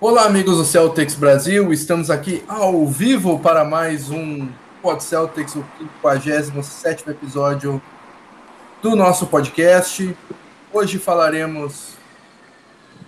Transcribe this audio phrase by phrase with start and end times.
[0.00, 1.72] Olá, amigos do Celtics Brasil.
[1.72, 4.48] Estamos aqui ao vivo para mais um
[4.82, 7.80] Pod Celtics, o 57 episódio
[8.82, 10.16] do nosso podcast.
[10.72, 11.92] Hoje falaremos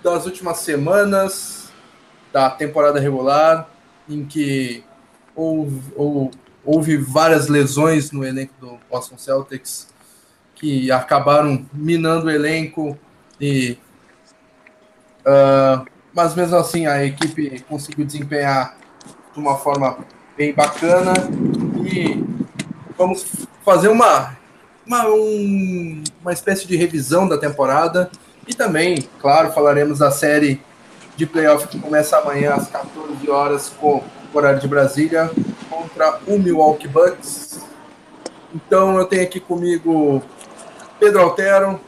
[0.01, 1.73] das últimas semanas
[2.31, 3.69] da temporada regular,
[4.07, 4.81] em que
[5.35, 5.81] houve,
[6.63, 9.89] houve várias lesões no elenco do Boston Celtics
[10.55, 12.97] que acabaram minando o elenco
[13.41, 13.77] e.
[15.27, 18.77] Uh, mas mesmo assim a equipe conseguiu desempenhar
[19.33, 19.97] de uma forma
[20.37, 21.11] bem bacana
[21.83, 22.23] e
[22.97, 23.25] vamos
[23.65, 24.37] fazer uma,
[24.85, 28.09] uma, um, uma espécie de revisão da temporada
[28.47, 30.61] e também, claro, falaremos da série
[31.17, 34.01] de playoff que começa amanhã às 14 horas com
[34.33, 35.29] horário de Brasília
[35.69, 37.59] contra o Milwaukee Bucks.
[38.55, 40.23] Então eu tenho aqui comigo
[40.97, 41.81] Pedro Altero.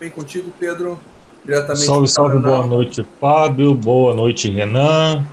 [0.00, 0.98] Vem contigo, Pedro
[1.44, 1.84] diretamente.
[1.84, 3.74] Salve, salve, boa noite, Fábio.
[3.74, 5.26] Boa noite, Renan.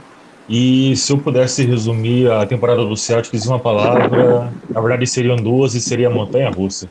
[0.47, 5.35] E se eu pudesse resumir a temporada do Celtics em uma palavra, na verdade seriam
[5.35, 6.89] duas e seria montanha russa.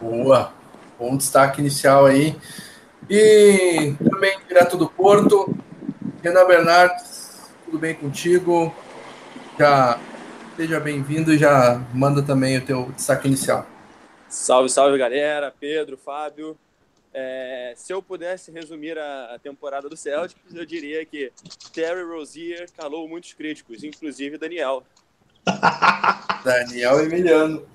[0.00, 0.52] Boa,
[0.96, 2.36] bom destaque inicial aí.
[3.10, 5.52] E também direto do Porto,
[6.22, 8.72] Renan Bernardes, tudo bem contigo?
[9.58, 9.98] Já
[10.56, 13.66] seja bem-vindo e já manda também o teu destaque inicial.
[14.28, 16.56] Salve, salve galera, Pedro, Fábio.
[17.18, 21.32] É, se eu pudesse resumir a, a, temporada do Celtics, eu diria que
[21.72, 24.84] Terry Rozier calou muitos críticos, inclusive Daniel.
[26.44, 27.66] Daniel Emiliano.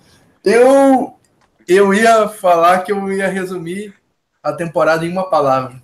[0.46, 1.20] Eu,
[1.68, 3.96] eu ia falar que eu ia resumir
[4.44, 5.82] a temporada em uma palavra: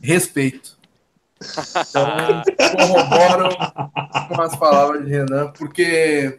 [0.00, 0.78] respeito.
[1.80, 2.06] Então,
[2.78, 3.56] corroboro
[4.28, 6.38] com as palavras de Renan, porque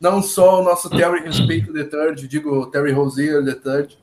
[0.00, 3.96] não só o nosso Terry Respeito the Third, digo Terry Rozier the Third,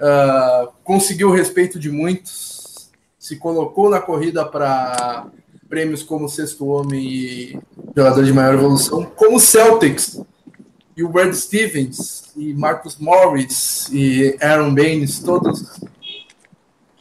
[0.00, 5.26] uh, conseguiu o respeito de muitos, se colocou na corrida para
[5.68, 7.60] prêmios como sexto homem e
[7.96, 10.20] jogador de maior evolução, como Celtics
[10.96, 15.80] e o Brad Stevens e Marcus Morris e Aaron Baines, todos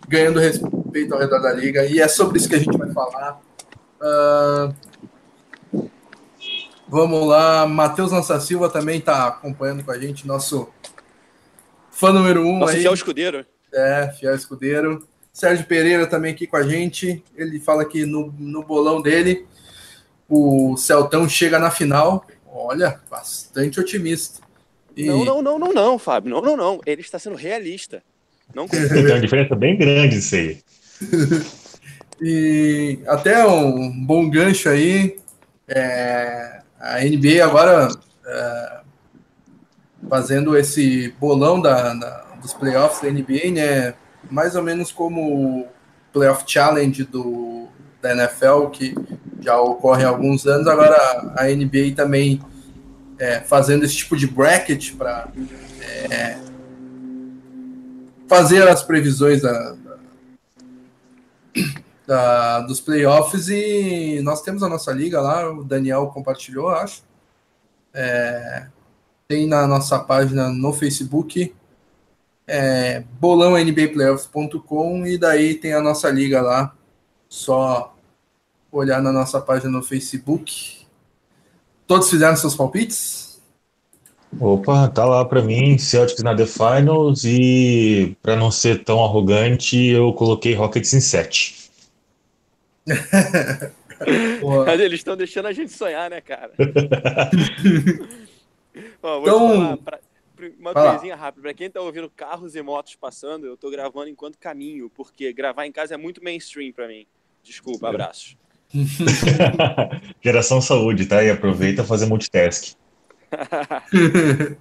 [0.07, 3.41] ganhando respeito ao redor da liga, e é sobre isso que a gente vai falar.
[4.01, 5.81] Uh,
[6.87, 10.67] vamos lá, Matheus Lança Silva também está acompanhando com a gente, nosso
[12.03, 12.81] Fã número um Nosso aí.
[12.81, 13.45] fiel escudeiro.
[13.73, 15.07] É, fiel escudeiro.
[15.31, 17.23] Sérgio Pereira também aqui com a gente.
[17.33, 19.45] Ele fala que no, no bolão dele,
[20.27, 22.27] o Celtão chega na final.
[22.45, 24.41] Olha, bastante otimista.
[24.97, 25.05] E...
[25.05, 26.29] Não, não, não, não, não, Fábio.
[26.29, 26.81] Não, não, não.
[26.85, 28.03] Ele está sendo realista.
[28.53, 30.59] Não Tem uma diferença bem grande isso aí.
[32.21, 35.15] e até um bom gancho aí.
[35.69, 37.87] É, a NBA agora
[38.25, 38.82] é,
[40.09, 43.93] fazendo esse bolão da, da, dos playoffs da NBA, né?
[44.29, 45.67] Mais ou menos como o
[46.11, 47.67] Playoff Challenge do,
[48.01, 48.95] da NFL, que
[49.41, 50.95] já ocorre há alguns anos, agora
[51.37, 52.41] a NBA também
[53.19, 55.29] é, fazendo esse tipo de bracket para
[56.09, 56.37] é,
[58.27, 59.75] fazer as previsões da,
[62.07, 67.03] da, dos playoffs e nós temos a nossa liga lá, o Daniel compartilhou, acho.
[67.93, 68.67] É,
[69.27, 71.53] tem na nossa página no Facebook,
[72.47, 76.75] é, bolãonbaplayoffs.com e daí tem a nossa liga lá.
[77.29, 77.95] Só
[78.71, 80.85] olhar na nossa página no Facebook.
[81.87, 83.41] Todos fizeram seus palpites?
[84.39, 89.77] Opa, tá lá para mim, Celtics na The Finals e para não ser tão arrogante,
[89.77, 91.69] eu coloquei Rockets em 7.
[94.79, 96.51] Eles estão deixando a gente sonhar, né, cara?
[99.01, 99.99] Ó, então, pra,
[100.59, 101.41] uma coisinha rápida.
[101.43, 105.65] Para quem tá ouvindo carros e motos passando, eu tô gravando enquanto caminho, porque gravar
[105.65, 107.05] em casa é muito mainstream para mim.
[107.43, 108.37] Desculpa, abraços.
[110.21, 111.23] Geração saúde, tá?
[111.23, 112.75] E aproveita fazer multitask.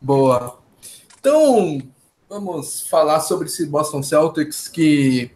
[0.00, 0.60] Boa.
[1.18, 1.80] Então,
[2.28, 5.30] vamos falar sobre esse Boston Celtics que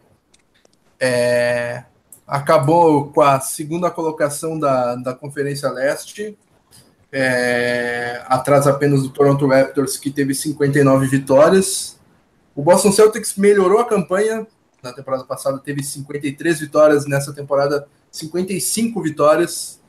[0.99, 1.85] é,
[2.27, 6.37] acabou com a segunda colocação da, da Conferência Leste
[7.13, 11.99] é, atrás apenas do Toronto Raptors, que teve 59 vitórias.
[12.55, 14.47] O Boston Celtics melhorou a campanha.
[14.83, 19.81] Na temporada passada teve 53 vitórias, nessa temporada 55 vitórias,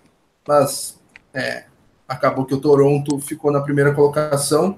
[0.47, 0.99] mas
[1.33, 1.65] é,
[2.07, 4.77] acabou que o Toronto ficou na primeira colocação.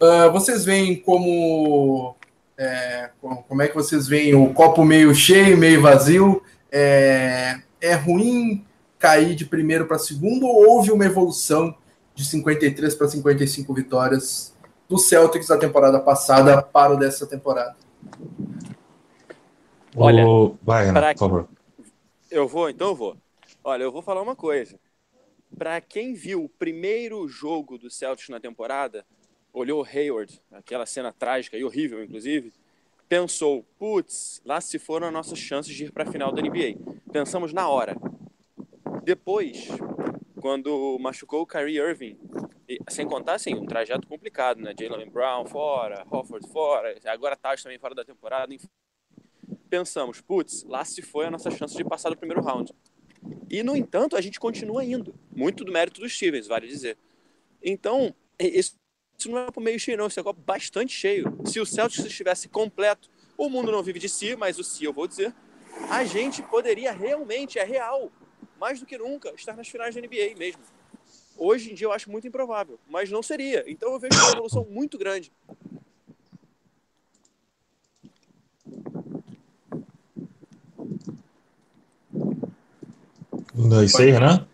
[0.00, 2.16] Uh, vocês veem como,
[2.56, 6.42] é, como é que vocês veem o copo meio cheio, meio vazio?
[6.72, 8.64] É, é ruim
[9.00, 11.74] cair de primeiro para segundo ou houve uma evolução
[12.14, 14.54] de 53 para 55 vitórias
[14.88, 17.74] do Celtics da temporada passada para o dessa temporada?
[19.96, 21.48] Olha, O- Vai, pra- por favor.
[22.30, 23.16] Eu vou, então eu vou.
[23.64, 24.78] Olha, eu vou falar uma coisa.
[25.58, 29.04] Pra quem viu o primeiro jogo do Celtics na temporada,
[29.52, 32.52] olhou o Hayward, aquela cena trágica e horrível, inclusive,
[33.08, 36.76] pensou, putz, lá se foram as nossas chances de ir pra final da NBA.
[37.12, 37.96] Pensamos na hora.
[39.10, 39.66] Depois,
[40.40, 42.16] quando machucou o Kyrie Irving,
[42.68, 44.72] e, sem contar, assim, um trajeto complicado, né?
[44.78, 48.68] Jalen Brown fora, Hofford fora, agora Taj também fora da temporada, enfim.
[49.68, 52.72] Pensamos, putz, lá se foi a nossa chance de passar do primeiro round.
[53.50, 55.12] E, no entanto, a gente continua indo.
[55.34, 56.96] Muito do mérito dos Stevens, vale dizer.
[57.60, 58.76] Então, isso
[59.26, 60.06] não é pro meio cheio, não.
[60.06, 61.36] Isso é um copo bastante cheio.
[61.44, 64.92] Se o Celtics estivesse completo, o mundo não vive de si, mas o si eu
[64.92, 65.34] vou dizer,
[65.90, 68.12] a gente poderia realmente, é real,
[68.60, 70.60] mais do que nunca, estar nas finais da NBA mesmo.
[71.36, 73.64] Hoje em dia eu acho muito improvável, mas não seria.
[73.66, 75.32] Então eu vejo uma evolução muito grande.
[83.80, 84.46] É Isso aí, Renan?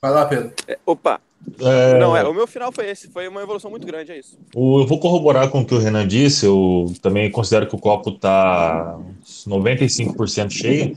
[0.00, 0.52] Vai lá, Pedro.
[0.68, 1.20] É, opa,
[1.60, 4.38] É, não, é, o meu final foi esse, foi uma evolução muito grande, é isso.
[4.54, 6.44] o- eu vou corroborar com o que o Renan disse.
[6.46, 8.98] Eu também considero que o copo está
[9.46, 10.96] 95% cheio,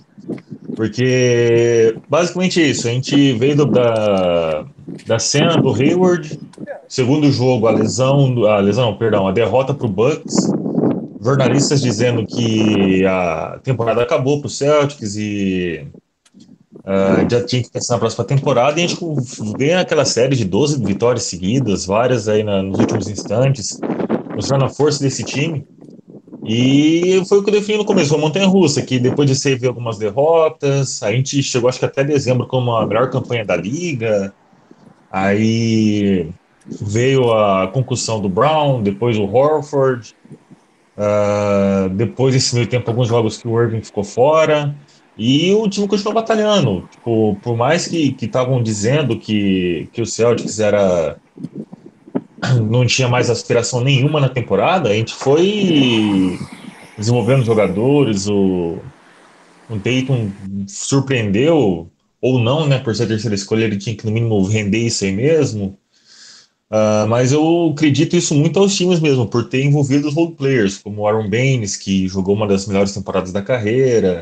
[0.77, 2.87] porque basicamente é isso.
[2.87, 4.63] A gente veio da,
[5.07, 6.39] da cena do Hayward,
[6.87, 10.35] segundo jogo, a lesão, a lesão, perdão, a derrota para o Bucks.
[11.19, 15.87] Jornalistas dizendo que a temporada acabou para o Celtics e
[16.85, 18.99] ah, já tinha que pensar na próxima temporada e a gente
[19.57, 23.79] ganha aquela série de 12 vitórias seguidas, várias aí na- nos últimos instantes,
[24.35, 25.65] mostrando a força desse time.
[26.47, 29.55] E foi o que eu defini no começo, uma montanha russa, que depois de você
[29.55, 33.57] ver algumas derrotas, a gente chegou acho que até dezembro como a melhor campanha da
[33.57, 34.33] liga.
[35.11, 36.29] Aí
[36.65, 40.15] veio a concussão do Brown, depois o Horford.
[40.97, 44.73] ah, depois desse meio tempo, alguns jogos que o Irving ficou fora.
[45.17, 46.87] E o time continuou batalhando.
[46.91, 51.17] Tipo, por mais que estavam dizendo que, que o Celtics era.
[52.69, 56.37] não tinha mais aspiração nenhuma na temporada, a gente foi
[56.97, 58.27] desenvolvendo jogadores.
[58.27, 58.77] O,
[59.69, 60.31] o Dayton
[60.67, 61.89] surpreendeu,
[62.21, 62.79] ou não, né?
[62.79, 65.77] Por ser a terceira escolha, ele tinha que no mínimo render isso aí mesmo.
[66.69, 70.77] Ah, mas eu acredito isso muito aos times mesmo, por ter envolvido os role players,
[70.79, 74.21] como o Aaron Baines, que jogou uma das melhores temporadas da carreira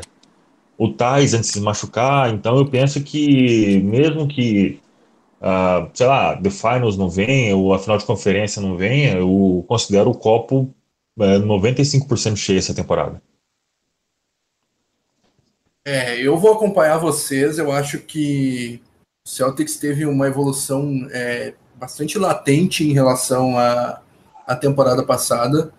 [0.78, 4.78] o Tais antes de se machucar, então eu penso que mesmo que,
[5.40, 9.64] ah, sei lá, The Finals não venha, ou a final de conferência não venha, eu
[9.68, 10.74] considero o copo
[11.18, 13.20] eh, 95% cheio essa temporada.
[15.84, 17.58] É, eu vou acompanhar vocês.
[17.58, 18.82] Eu acho que
[19.24, 24.02] o Celtics teve uma evolução é, bastante latente em relação à,
[24.46, 25.72] à temporada passada.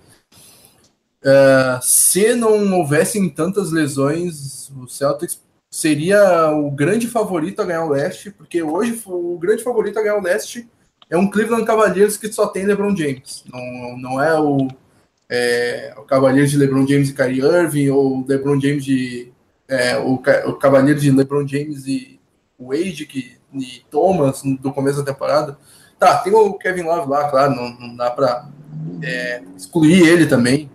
[1.24, 7.90] É, se não houvessem tantas lesões, o Celtics seria o grande favorito a ganhar o
[7.90, 10.68] leste, porque hoje o grande favorito a ganhar o leste
[11.10, 13.44] é um Cleveland Cavaliers que só tem LeBron James.
[13.52, 14.68] Não, não é o,
[15.30, 19.31] é, o Cavaliers de LeBron James e Kyrie Irving ou LeBron James de
[19.68, 22.20] é, o, o Cavaleiro de LeBron James e
[22.58, 25.58] Wade que, e Thomas do começo da temporada.
[26.00, 28.48] Tá, tem o Kevin Love lá, claro, não, não dá para
[29.56, 30.70] excluir ele também,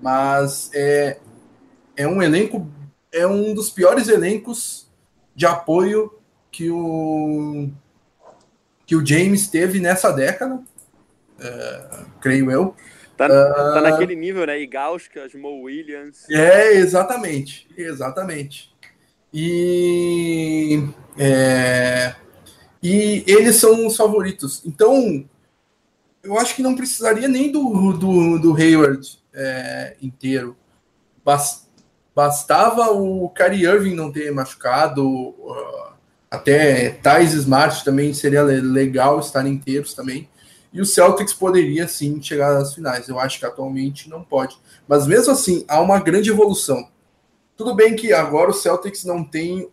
[0.00, 1.18] mas é,
[1.96, 2.66] é um elenco,
[3.18, 4.88] é um dos piores elencos
[5.34, 6.18] de apoio
[6.50, 7.68] que o
[8.86, 10.62] que o James teve nessa década,
[11.38, 12.74] é, creio eu.
[13.18, 14.58] Tá, tá naquele nível, né?
[14.60, 16.24] Igauskas, Mo Williams.
[16.30, 18.72] É, exatamente, exatamente.
[19.32, 20.82] E,
[21.18, 22.14] é,
[22.82, 24.62] e eles são os favoritos.
[24.64, 25.28] Então,
[26.22, 30.56] eu acho que não precisaria nem do, do, do Hayward é, inteiro.
[32.18, 35.92] Bastava o Kyrie Irving não ter machucado, uh,
[36.28, 40.28] até Thais Smart também seria le- legal estar inteiros também.
[40.72, 43.08] E o Celtics poderia sim chegar às finais.
[43.08, 44.58] Eu acho que atualmente não pode.
[44.88, 46.88] Mas mesmo assim, há uma grande evolução.
[47.56, 49.68] Tudo bem que agora o Celtics não tem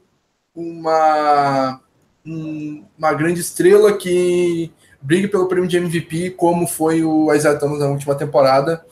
[0.54, 1.82] uma,
[2.24, 4.72] um- uma grande estrela que
[5.02, 8.86] brigue pelo prêmio de MVP, como foi o Isaiah Thomas na última temporada.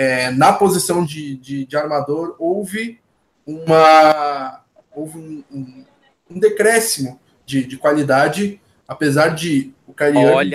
[0.00, 2.98] É, na posição de, de, de armador, houve
[3.46, 5.84] uma houve um, um,
[6.30, 9.92] um decréscimo de, de qualidade, apesar de o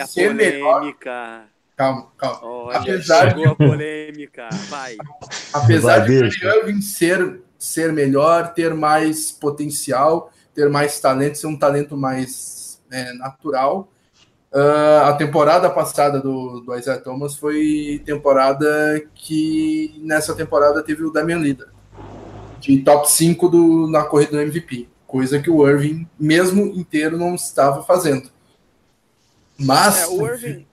[0.02, 0.80] a ser melhor.
[0.80, 1.44] polêmica.
[1.78, 2.40] Calma, calma.
[2.44, 4.50] Olha, Apesar chegou a polêmica.
[4.68, 4.98] Vai.
[5.54, 6.40] Apesar Vai, de.
[6.40, 13.14] Kyrie ser, ser melhor, ter mais potencial, ter mais talento, ser um talento mais é,
[13.14, 13.92] natural,
[14.56, 21.12] Uh, a temporada passada do, do Isaiah Thomas foi temporada que nessa temporada teve o
[21.12, 21.74] Damian Lillard
[22.62, 27.36] de top 5 do, na corrida do MVP, coisa que o Irving, mesmo inteiro, não
[27.36, 28.30] estava fazendo.
[29.58, 30.66] Mas é, o Irving...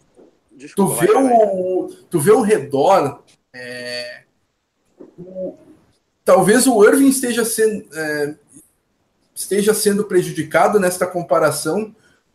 [0.52, 3.24] Desculpa, tu, vê vai, o, tu vê o redor.
[3.52, 4.22] É,
[5.18, 5.56] o,
[6.24, 8.36] talvez o Irving esteja sendo, é,
[9.34, 11.92] esteja sendo prejudicado nesta comparação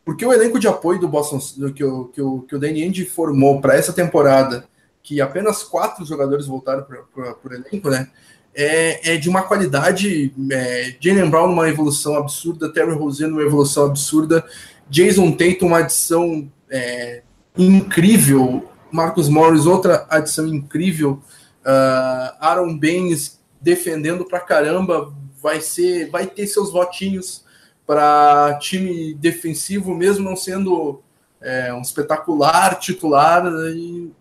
[0.08, 1.38] porque o elenco de apoio do Boston,
[1.74, 4.64] que o, que o, que o Danny Ainge formou para essa temporada,
[5.04, 8.10] que apenas quatro jogadores voltaram para o elenco, né?
[8.56, 10.34] É, é, de uma qualidade.
[10.50, 14.46] É, Jalen Brown, uma evolução absurda, Terry Rozier, uma evolução absurda,
[14.90, 17.22] Jason Tatum, uma adição é,
[17.58, 21.22] incrível, Marcos Morris, outra adição incrível,
[21.66, 27.46] uh, Aaron Baines defendendo pra caramba, vai ser, vai ter seus votinhos
[27.88, 31.02] para time defensivo, mesmo não sendo
[31.42, 33.46] é, um espetacular titular.
[33.74, 34.12] E,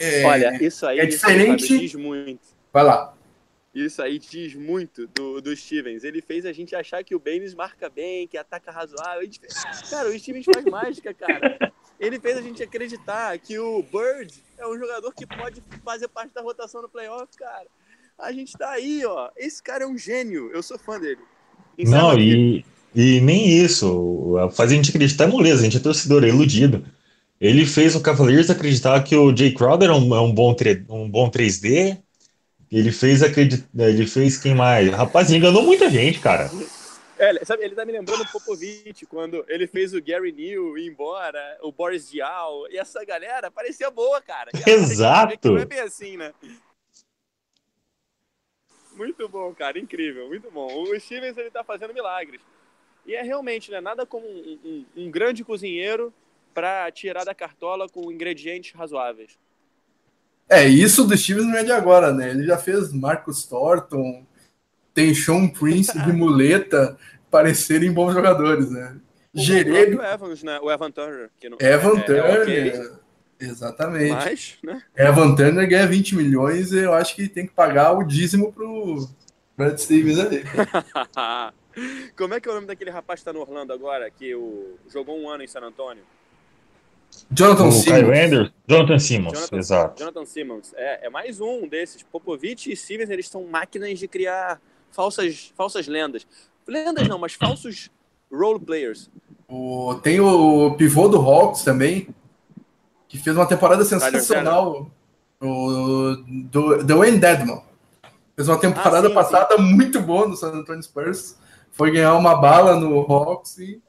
[0.00, 1.78] é, Olha, isso aí é diferente.
[1.78, 2.40] diz muito.
[2.72, 3.14] Vai lá.
[3.72, 6.02] Isso aí diz muito do, do Stevens.
[6.02, 9.28] Ele fez a gente achar que o Baines marca bem, que ataca razoável.
[9.88, 11.72] Cara, o Stevens faz mágica, cara.
[12.00, 16.34] Ele fez a gente acreditar que o Bird é um jogador que pode fazer parte
[16.34, 17.66] da rotação no playoff, cara.
[18.18, 19.30] A gente tá aí, ó.
[19.36, 20.50] Esse cara é um gênio.
[20.52, 21.20] Eu sou fã dele.
[21.78, 22.64] Não, e,
[22.94, 24.34] e nem isso.
[24.52, 26.84] Fazer a gente acreditar é moleza, a gente é torcedor, é iludido.
[27.40, 30.56] Ele fez o Cavaliers acreditar que o Jay Crowder é um, é um, bom,
[30.88, 31.98] um bom 3D.
[32.70, 33.66] Ele fez acreditar.
[33.76, 34.90] Ele fez quem mais?
[34.90, 36.50] Rapaz, enganou muita gente, cara.
[37.18, 40.86] É, sabe, ele tá me lembrando o Popovich, quando ele fez o Gary Neal ir
[40.86, 44.52] embora, o Boris Diaw, e essa galera parecia boa, cara.
[44.64, 45.52] Exato.
[45.52, 46.32] Não é bem assim, né?
[48.94, 50.82] Muito bom, cara, incrível, muito bom.
[50.82, 52.40] O Stevens, ele tá fazendo milagres.
[53.08, 56.12] E é realmente, né, nada como um, um, um grande cozinheiro
[56.52, 59.38] para tirar da cartola com ingredientes razoáveis.
[60.46, 62.30] É, isso do Stevens não é de agora, né?
[62.30, 64.26] Ele já fez Marcus Thornton,
[64.92, 66.98] tem Sean Prince de muleta
[67.30, 68.96] parecerem bons jogadores, né?
[69.34, 69.40] O
[70.02, 70.58] Evans, né?
[70.60, 71.30] O Evan Turner.
[71.38, 72.24] Que não, Evan é Turner.
[72.24, 72.90] É okay.
[73.40, 74.12] Exatamente.
[74.12, 74.82] Mas, né?
[74.96, 79.08] Evan Turner ganha 20 milhões e eu acho que tem que pagar o dízimo pro
[79.56, 80.42] Brad Stevens ali.
[82.16, 84.76] Como é que é o nome daquele rapaz que tá no Orlando agora, que o...
[84.88, 86.02] jogou um ano em San Antônio?
[87.30, 88.52] Jonathan Simmons.
[88.66, 89.98] Jonathan Simmons, Jonathan, exato.
[89.98, 90.74] Jonathan Simmons.
[90.74, 92.02] É, é mais um desses.
[92.02, 96.26] Popovich e Stevens, eles são máquinas de criar falsas, falsas lendas.
[96.66, 97.90] Lendas não, mas falsos
[98.32, 99.10] role players.
[99.48, 102.08] O, tem o pivô do Hawks também,
[103.08, 104.90] que fez uma temporada sensacional.
[105.40, 106.16] O,
[106.50, 107.62] do, do Wayne Dedman.
[108.34, 109.62] Fez uma temporada ah, sim, passada sim.
[109.62, 111.36] muito boa no San Antonio Spurs.
[111.70, 113.80] Foi ganhar uma bala no Hawks e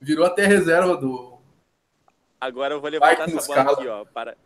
[0.00, 1.38] virou até reserva do.
[2.40, 4.36] Agora eu vou levantar essa bola aqui, ó, para,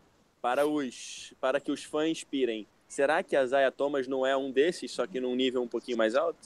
[0.40, 2.66] para, os, para que os fãs pirem.
[2.88, 5.97] Será que a Zaya Thomas não é um desses, só que num nível um pouquinho
[5.97, 6.38] mais alto?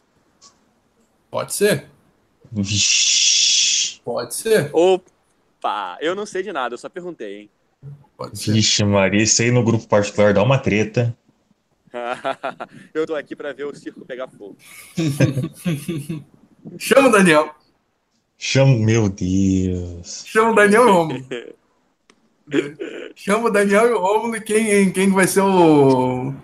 [1.31, 1.89] Pode ser.
[4.05, 4.71] Pode ser.
[4.73, 5.99] Opa!
[6.01, 7.51] Eu não sei de nada, eu só perguntei, hein?
[8.17, 8.53] Pode ser.
[8.53, 11.17] Vixe, Maria, isso aí no grupo particular dá uma treta.
[12.95, 14.57] eu tô aqui para ver o circo pegar fogo.
[16.79, 17.55] Chama o Daniel.
[18.39, 20.25] Chama, meu Deus.
[20.27, 21.27] Chama o Daniel e o Romulo.
[23.15, 26.35] Chama o Daniel e o Romulo e quem, quem vai ser o.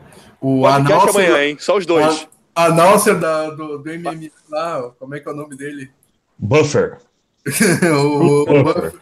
[0.40, 1.10] O announcer.
[1.10, 1.56] amanhã, hein?
[1.58, 2.28] Só os dois.
[2.54, 5.90] A announcer da, do, do MMA lá, como é que é o nome dele?
[6.36, 6.98] Buffer.
[7.94, 8.92] o, o Buffer.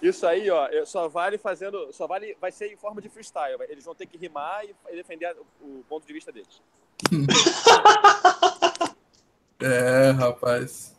[0.00, 3.58] Isso aí, ó, só vale fazendo, só vale, vai ser em forma de freestyle.
[3.68, 6.62] Eles vão ter que rimar e defender o ponto de vista deles.
[9.60, 10.96] é, rapaz.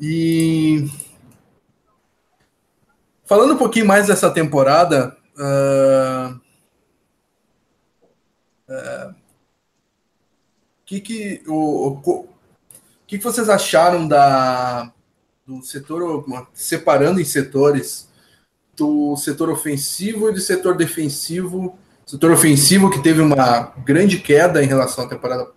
[0.00, 0.88] E
[3.24, 6.40] falando um pouquinho mais dessa temporada, uh...
[8.66, 9.14] Uh...
[10.86, 12.28] que que o, o
[13.06, 14.93] que, que vocês acharam da
[15.46, 16.24] do setor,
[16.54, 18.08] separando em setores,
[18.74, 21.78] do setor ofensivo e do setor defensivo.
[22.06, 25.50] Setor ofensivo que teve uma grande queda em relação à temporada.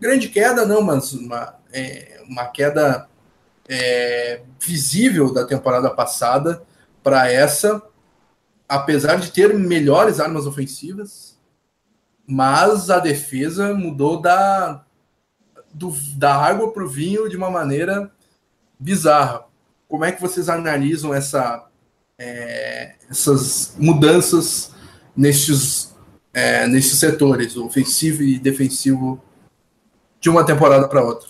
[0.00, 3.08] Grande queda, não, mas uma, é, uma queda
[3.68, 6.62] é, visível da temporada passada
[7.02, 7.82] para essa,
[8.68, 11.38] apesar de ter melhores armas ofensivas,
[12.26, 14.84] mas a defesa mudou da,
[15.72, 18.10] do, da água para o vinho de uma maneira
[18.82, 19.44] bizarra.
[19.88, 21.66] Como é que vocês analisam essa,
[22.18, 24.72] é, essas mudanças
[25.16, 25.94] nesses,
[26.32, 29.22] é, nesses setores, ofensivo e defensivo,
[30.20, 31.28] de uma temporada para outra?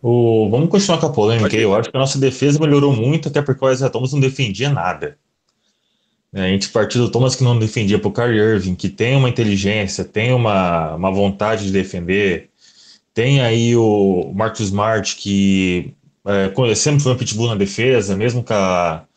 [0.00, 1.62] O, vamos continuar com a polêmica aí.
[1.62, 4.70] Eu acho que a nossa defesa melhorou muito, até porque o Isaiah Thomas não defendia
[4.70, 5.18] nada.
[6.32, 9.28] A gente partiu do Thomas que não defendia para o Kyrie Irving, que tem uma
[9.28, 12.47] inteligência, tem uma, uma vontade de defender.
[13.18, 15.92] Tem aí o Marcus Smart, que
[16.24, 19.08] é, sempre foi um pitbull na defesa, mesmo com a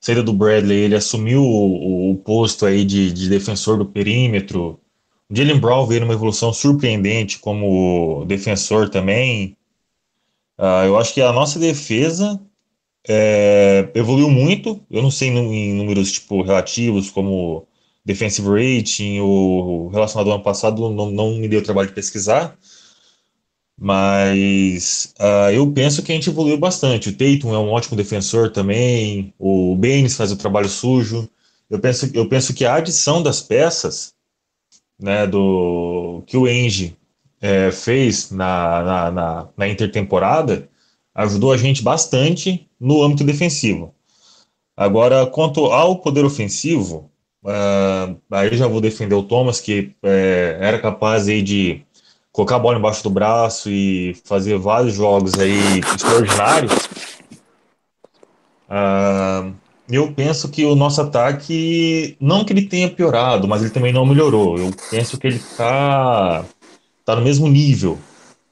[0.00, 4.78] saída do Bradley, ele assumiu o, o posto aí de, de, defensor do perímetro.
[5.28, 9.56] O Jalen Brown veio numa evolução surpreendente como defensor também.
[10.56, 12.40] Uh, eu acho que a nossa defesa
[13.08, 14.80] é, evoluiu muito.
[14.88, 17.66] Eu não sei em números tipo relativos como
[18.04, 22.56] defensive rating ou relacionado ao ano passado, não, não me deu trabalho de pesquisar.
[23.80, 27.10] Mas uh, eu penso que a gente evoluiu bastante.
[27.10, 29.32] O Tatum é um ótimo defensor também.
[29.38, 31.28] O Baines faz o trabalho sujo.
[31.70, 34.14] Eu penso, eu penso que a adição das peças,
[35.00, 36.96] né, do que o Enge
[37.40, 40.68] é, fez na, na, na, na intertemporada,
[41.14, 43.94] ajudou a gente bastante no âmbito defensivo.
[44.76, 47.10] Agora, quanto ao poder ofensivo,
[47.44, 51.82] uh, aí já vou defender o Thomas, que é, era capaz aí de
[52.38, 56.72] colocar a bola embaixo do braço e fazer vários jogos aí extraordinários.
[58.70, 59.52] Uh,
[59.90, 64.06] eu penso que o nosso ataque, não que ele tenha piorado, mas ele também não
[64.06, 64.56] melhorou.
[64.56, 66.44] Eu penso que ele está
[67.04, 67.98] tá no mesmo nível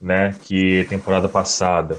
[0.00, 1.96] né, que temporada passada.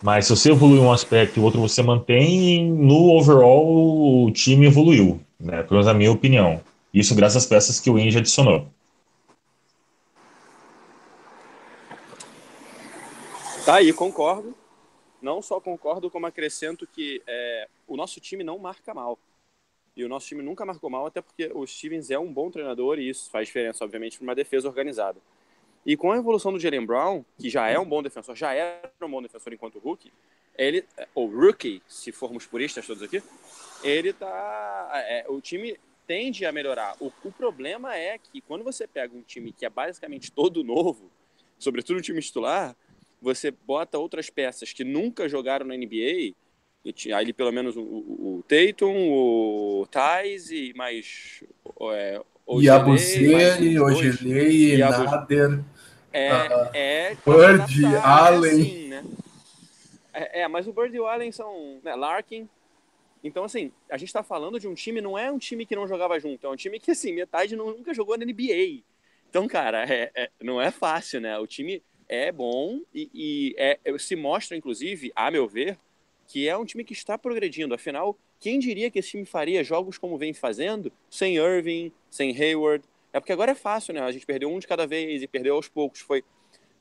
[0.00, 4.66] Mas se você evolui um aspecto e o outro você mantém, no overall o time
[4.66, 5.64] evoluiu, né?
[5.64, 6.60] Pelo menos na minha opinião.
[6.94, 8.68] Isso graças às peças que o Inge adicionou.
[13.68, 14.54] Tá aí, concordo.
[15.20, 19.18] Não só concordo, como acrescento que é, o nosso time não marca mal.
[19.94, 22.98] E o nosso time nunca marcou mal, até porque o Stevens é um bom treinador
[22.98, 25.20] e isso faz diferença, obviamente, para uma defesa organizada.
[25.84, 28.90] E com a evolução do Jalen Brown, que já é um bom defensor, já era
[29.02, 30.10] um bom defensor enquanto rookie,
[30.56, 30.82] ele,
[31.14, 33.22] ou rookie, se formos puristas todos aqui,
[33.84, 34.90] ele tá.
[34.94, 36.96] É, o time tende a melhorar.
[37.00, 41.10] O, o, problema é que quando você pega um time que é basicamente todo novo,
[41.58, 42.74] sobretudo o time titular,
[43.20, 46.34] você bota outras peças que nunca jogaram na NBA,
[47.14, 51.42] aí pelo menos o, o, o Tatum, o Thais e mais
[51.92, 55.64] é, Yabusele, Ogelei, Nader.
[56.12, 58.50] É, uh, é Bird, Allen.
[58.50, 59.04] Assim, né?
[60.12, 62.48] é, é, mas o Bird e o Allen são né, Larkin.
[63.22, 65.88] Então, assim, a gente tá falando de um time, não é um time que não
[65.88, 68.82] jogava junto, é um time que, assim, metade nunca jogou na NBA.
[69.28, 71.36] Então, cara, é, é, não é fácil, né?
[71.38, 75.78] O time é bom e, e é, se mostra, inclusive, a meu ver,
[76.26, 77.74] que é um time que está progredindo.
[77.74, 82.84] Afinal, quem diria que esse time faria jogos como vem fazendo, sem Irving, sem Hayward?
[83.12, 84.00] É porque agora é fácil, né?
[84.00, 86.00] A gente perdeu um de cada vez e perdeu aos poucos.
[86.00, 86.22] Foi,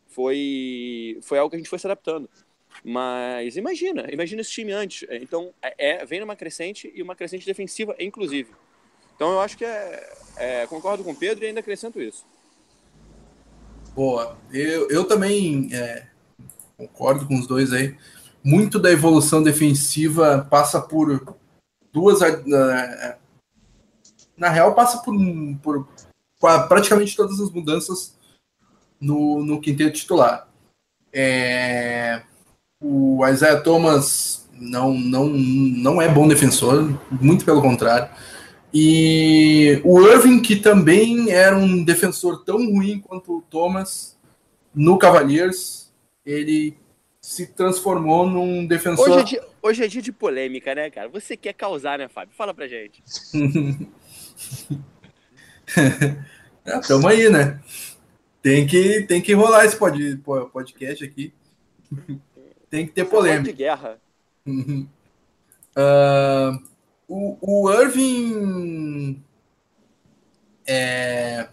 [0.08, 2.30] foi, foi algo que a gente foi se adaptando.
[2.84, 5.08] Mas imagina, imagina esse time antes.
[5.10, 8.52] Então, é, é vem numa crescente e uma crescente defensiva, inclusive.
[9.16, 12.26] Então, eu acho que é, é concordo com o Pedro e ainda acrescento isso.
[13.98, 14.38] Boa.
[14.54, 16.06] Eu, eu também é,
[16.78, 17.98] concordo com os dois aí.
[18.44, 21.36] Muito da evolução defensiva passa por
[21.92, 22.20] duas.
[22.46, 23.18] Na,
[24.38, 25.16] na real, passa por,
[25.64, 25.88] por
[26.68, 28.16] praticamente todas as mudanças
[29.02, 30.48] no, no quinteto titular.
[31.12, 32.22] É,
[32.80, 38.12] o Isaiah Thomas não, não, não é bom defensor, muito pelo contrário.
[38.74, 44.18] E o Irving, que também era um defensor tão ruim quanto o Thomas
[44.74, 45.92] no Cavaliers,
[46.26, 46.78] ele
[47.22, 49.10] se transformou num defensor.
[49.10, 51.10] Hoje é, dia, hoje é dia de polêmica, né, cara?
[51.10, 52.36] Você quer causar, né, Fábio?
[52.36, 53.04] Fala pra gente.
[56.66, 57.60] é, tamo aí, né?
[58.42, 60.18] Tem que, tem que rolar esse pod,
[60.54, 61.34] podcast aqui.
[62.70, 63.52] tem que ter polêmica.
[63.52, 64.00] de guerra.
[64.48, 64.88] uh,
[67.08, 69.24] o, o Irving
[70.68, 71.48] é,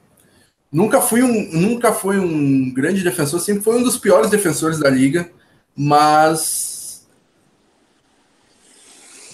[0.71, 4.91] nunca, foi um, nunca foi um grande defensor, sempre foi um dos piores defensores da
[4.91, 5.31] liga,
[5.77, 7.07] mas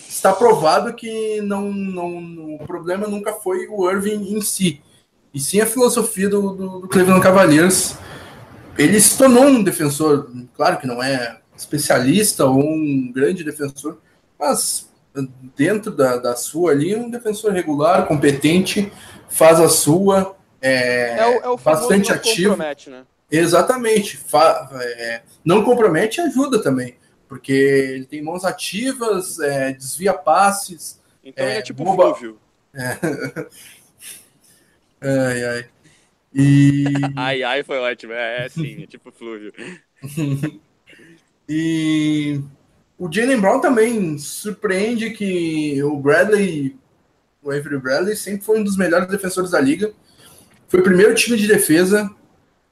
[0.07, 4.83] está provado que não, não, o problema nunca foi o Irving em si,
[5.33, 7.97] e sim a filosofia do, do, do Cleveland Cavaliers.
[8.77, 13.99] Ele se tornou um defensor, claro que não é especialista ou um grande defensor,
[14.39, 14.89] mas
[15.57, 18.92] dentro da, da sua ali, um defensor regular, competente,
[19.29, 22.57] faz a sua, é, é, o, é o bastante ativo.
[22.57, 23.05] Né?
[23.31, 24.16] Exatamente.
[24.16, 26.96] Fa, é, não compromete ajuda também,
[27.29, 31.01] porque ele tem mãos ativas, é, desvia passes.
[31.25, 32.14] Então ele é tipo boba...
[32.14, 32.38] Flúvio.
[32.75, 32.96] É.
[35.03, 35.66] ai, ai.
[36.33, 36.85] E...
[37.16, 38.12] ai, ai, foi ótimo.
[38.12, 39.53] É, é sim, é tipo Flúvio.
[41.53, 42.40] E
[43.01, 46.77] o Jalen Brown também surpreende que o Bradley,
[47.43, 49.91] o Avery Bradley, sempre foi um dos melhores defensores da liga.
[50.69, 52.11] Foi o primeiro time de defesa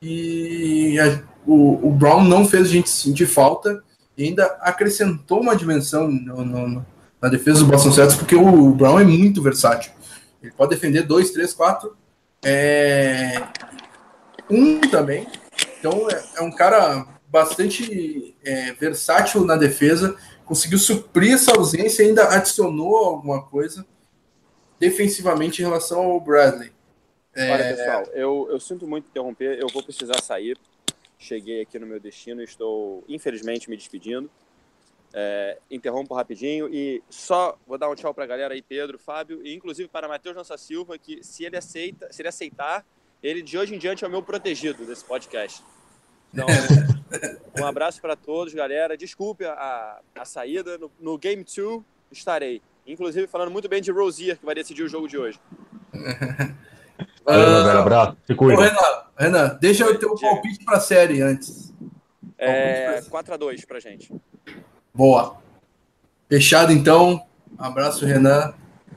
[0.02, 3.82] e a, o, o, Brown não fez a gente sentir falta
[4.18, 6.86] e ainda acrescentou uma dimensão no, no,
[7.22, 9.92] na defesa do Boston Celtics, porque o Brown é muito versátil.
[10.42, 11.96] Ele pode defender dois, três, quatro.
[12.44, 13.42] É...
[14.50, 15.26] Um também.
[15.78, 20.16] Então é, é um cara bastante é, versátil na defesa.
[20.44, 23.86] Conseguiu suprir essa ausência e ainda adicionou alguma coisa
[24.78, 26.72] defensivamente em relação ao Bradley.
[27.34, 27.52] É...
[27.52, 29.58] Olha, pessoal, eu, eu sinto muito interromper.
[29.60, 30.56] Eu vou precisar sair.
[31.18, 34.30] Cheguei aqui no meu destino e estou, infelizmente, me despedindo.
[35.12, 39.40] É, interrompo rapidinho e só vou dar um tchau para a galera aí, Pedro, Fábio,
[39.42, 42.84] e inclusive para Matheus Nossa Silva, que se ele aceita, se ele aceitar,
[43.22, 45.62] ele de hoje em diante é o meu protegido desse podcast.
[46.32, 46.46] Então,
[47.58, 48.96] um abraço para todos, galera.
[48.96, 50.78] Desculpe a, a saída.
[50.78, 52.62] No, no Game 2 estarei.
[52.86, 55.38] Inclusive falando muito bem de Rosier, que vai decidir o jogo de hoje.
[57.24, 58.16] Valeu, uh, abraço.
[58.26, 58.62] Se cuida.
[58.62, 61.74] Renan, Renan, deixa eu ter o um palpite para a série antes.
[62.38, 64.14] É, 4x2 para gente.
[64.94, 65.36] Boa.
[66.28, 67.26] Fechado então.
[67.58, 68.54] Abraço, Renan.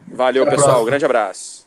[0.07, 0.85] Valeu, Até pessoal.
[0.85, 1.60] Grande abraço.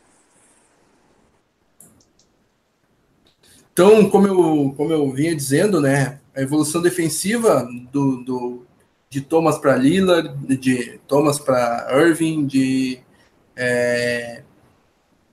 [3.75, 8.65] Então, como eu, como eu vinha dizendo, né, a evolução defensiva do, do
[9.09, 12.99] de Thomas para Lillard, de Thomas para Irving, de
[13.53, 14.43] é,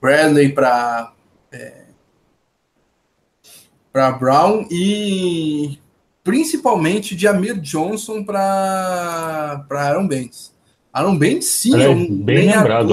[0.01, 1.13] Bradley para
[1.53, 1.85] é,
[3.93, 5.79] para Brown e
[6.21, 10.53] principalmente de Amir Johnson para Aaron Baines.
[10.91, 12.91] Aaron Baines, sim, é, um bem lembrado.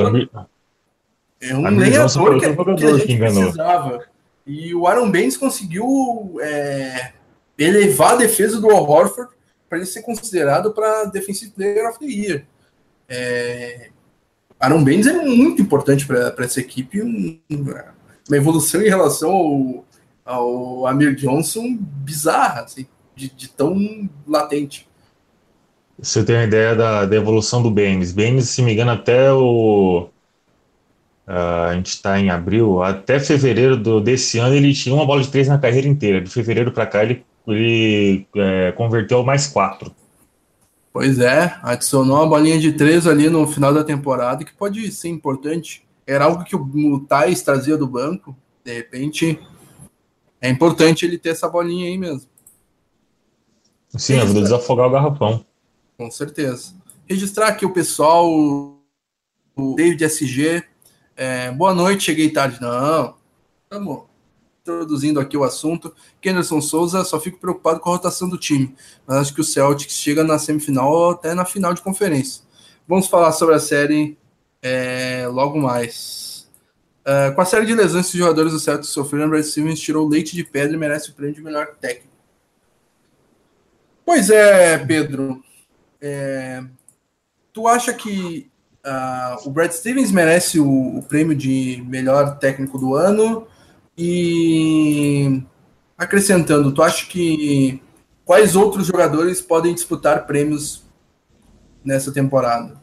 [1.41, 4.11] É um Amir lenhador que, que, a gente precisava.
[4.51, 7.13] E o Aaron Baines conseguiu é,
[7.59, 9.33] elevar a defesa do Al Horford
[9.69, 12.45] para ele ser considerado para Defensive Player of the Year.
[13.09, 13.91] É,
[14.59, 17.39] Aaron Baines é muito importante para essa equipe, um,
[18.29, 19.85] uma evolução em relação ao,
[20.25, 22.63] ao Amir Johnson bizarra.
[22.63, 22.87] Assim
[23.21, 24.89] de, de tão latente.
[25.99, 28.13] Você tem uma ideia da, da evolução do Baines.
[28.13, 30.09] Baines, se me engano, até o.
[31.31, 35.23] Uh, a gente está em abril, até fevereiro do, desse ano ele tinha uma bola
[35.23, 36.21] de três na carreira inteira.
[36.21, 39.95] De fevereiro para cá ele, ele é, converteu mais quatro.
[40.93, 45.09] Pois é, adicionou uma bolinha de três ali no final da temporada que pode ser
[45.09, 45.87] importante.
[46.05, 48.37] Era algo que o Thais trazia do banco.
[48.65, 49.39] De repente,
[50.41, 52.29] é importante ele ter essa bolinha aí mesmo.
[53.97, 55.45] Sim, ajuda a desafogar o garrafão.
[55.97, 56.75] Com certeza.
[57.09, 60.65] Registrar aqui o pessoal, o David SG.
[61.23, 62.59] É, boa noite, cheguei tarde.
[62.63, 63.15] Não,
[63.65, 64.05] estamos
[64.63, 65.95] introduzindo aqui o assunto.
[66.19, 68.75] Kenderson Souza, só fico preocupado com a rotação do time.
[69.07, 72.43] Mas acho que o Celtics chega na semifinal ou até na final de conferência.
[72.89, 74.17] Vamos falar sobre a série
[74.63, 76.51] é, logo mais.
[77.05, 80.09] É, com a série de lesões que os jogadores do Celtics sofreram, Brad Stevens tirou
[80.09, 82.15] leite de pedra e merece o prêmio de melhor técnico.
[84.07, 85.45] Pois é, Pedro.
[86.01, 86.65] É,
[87.53, 88.50] tu acha que
[88.87, 93.47] uh, o Brad Stevens merece o, o, prêmio de melhor técnico do ano?
[93.97, 95.43] E
[95.97, 97.83] acrescentando, tu acha que
[98.25, 100.83] quais outros jogadores podem disputar prêmios
[101.85, 102.81] nessa temporada?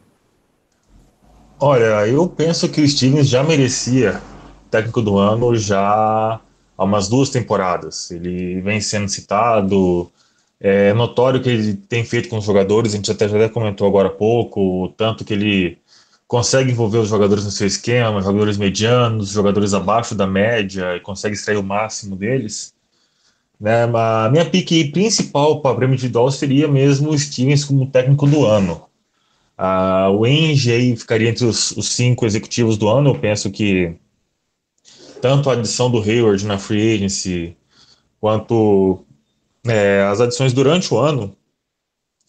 [1.60, 4.22] Olha, eu penso que o Stevens já merecia
[4.70, 6.40] técnico do ano já
[6.78, 8.12] há umas duas temporadas.
[8.12, 10.12] Ele vem sendo citado
[10.60, 14.08] é notório que ele tem feito com os jogadores, a gente até já comentou agora
[14.08, 15.78] há pouco, tanto que ele
[16.28, 21.36] consegue envolver os jogadores no seu esquema, jogadores medianos, jogadores abaixo da média, e consegue
[21.36, 22.74] extrair o máximo deles.
[23.60, 28.28] Né, a minha pique principal para o prêmio individual seria mesmo o Stevens como técnico
[28.28, 28.88] do ano.
[29.58, 33.10] Ah, o Enge ficaria entre os, os, cinco executivos do ano.
[33.12, 33.96] Eu penso que
[35.22, 37.58] tanto a adição do Hayward na free agency,
[38.20, 39.04] quanto
[39.66, 41.36] é, as adições durante o ano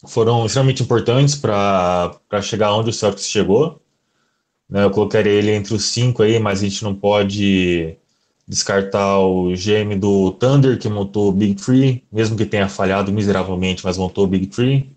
[0.07, 3.81] foram extremamente importantes para chegar onde o Celtics chegou.
[4.69, 7.97] Né, eu colocaria ele entre os cinco aí, mas a gente não pode
[8.47, 13.83] descartar o GM do Thunder, que montou o Big Tree, mesmo que tenha falhado miseravelmente,
[13.85, 14.95] mas montou o Big Tree.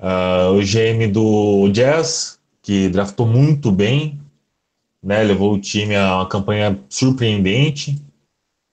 [0.00, 4.20] Uh, o GM do Jazz, que draftou muito bem,
[5.02, 8.00] né, levou o time a uma campanha surpreendente.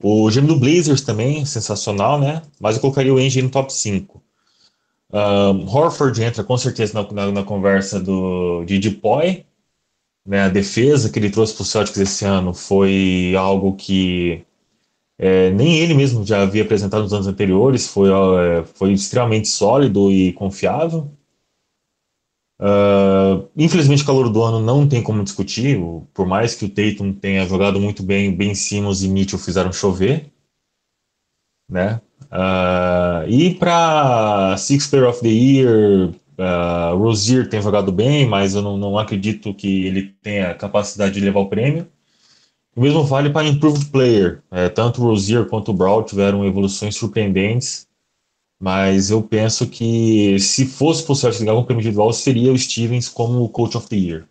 [0.01, 2.41] O GM do Blazers também, sensacional, né?
[2.59, 4.23] Mas eu colocaria o Engie no top 5.
[5.11, 9.43] Um, Horford entra com certeza na, na, na conversa do, de Depoy.
[10.29, 10.41] Né?
[10.41, 14.45] A defesa que ele trouxe para o Celtics esse ano foi algo que
[15.17, 20.11] é, nem ele mesmo já havia apresentado nos anos anteriores, foi, é, foi extremamente sólido
[20.11, 21.11] e confiável.
[22.61, 25.79] Uh, infelizmente, o calor do ano não tem como discutir,
[26.13, 30.29] por mais que o Tatum tenha jogado muito bem, Ben Simmons e Mitchell fizeram chover,
[31.67, 32.01] né?
[32.25, 38.61] Uh, e para Six Player of the Year, uh, Rozier tem jogado bem, mas eu
[38.61, 41.87] não, não acredito que ele tenha capacidade de levar o prêmio.
[42.75, 44.41] O mesmo vale para Improved Player.
[44.49, 47.89] É, tanto o Rozier quanto o Brawl tiveram evoluções surpreendentes
[48.59, 53.47] mas eu penso que se fosse possível com um prêmio individual, seria o Stevens como
[53.49, 54.27] Coach of the Year.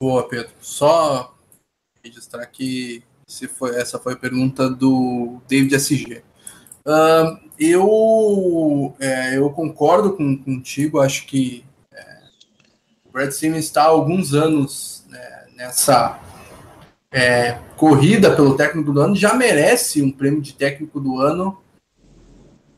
[0.00, 0.52] Boa, Pedro.
[0.60, 1.32] Só
[2.02, 6.24] registrar que se foi, essa foi a pergunta do David SG.
[6.84, 7.38] Uh,
[7.70, 12.18] eu, é, eu concordo com, contigo, acho que é,
[13.04, 16.18] o Brad Simmons está há alguns anos né, nessa
[17.10, 21.58] é, corrida pelo técnico do ano, já merece um prêmio de técnico do ano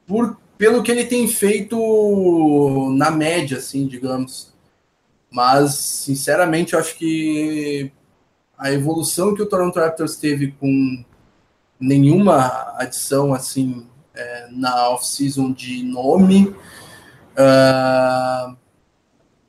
[0.06, 4.52] por, pelo que ele tem feito na média, assim, digamos.
[5.30, 7.90] Mas, sinceramente, eu acho que
[8.58, 11.04] a evolução que o Toronto Raptors teve com
[11.78, 16.54] nenhuma adição assim é, na off-season de nome
[17.34, 18.56] uh,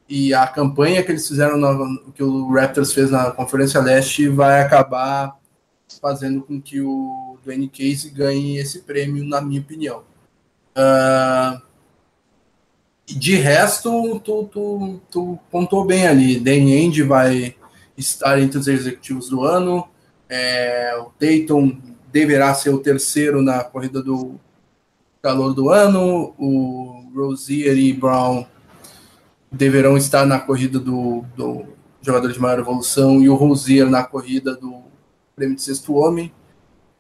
[0.07, 4.61] e a campanha que eles fizeram, no, que o Raptors fez na Conferência Leste, vai
[4.61, 5.37] acabar
[6.01, 10.03] fazendo com que o Dwayne Case ganhe esse prêmio, na minha opinião.
[10.77, 11.61] Uh,
[13.07, 16.39] de resto, tu, tu, tu bem ali.
[16.39, 17.55] Dan End vai
[17.97, 19.87] estar entre os executivos do ano.
[20.27, 21.77] É, o Dayton
[22.11, 24.39] deverá ser o terceiro na corrida do
[25.25, 26.35] calor do ano.
[26.37, 28.45] O Rozier e Brown
[29.51, 31.65] deverão estar na corrida do, do
[31.99, 34.83] jogador de maior evolução e o Rosier na corrida do
[35.35, 36.31] prêmio de sexto homem.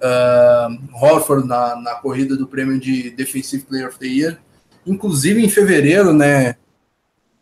[0.01, 4.39] Uh, Horford na, na corrida do prêmio de Defensive Player of the Year.
[4.87, 6.55] Inclusive em fevereiro, né?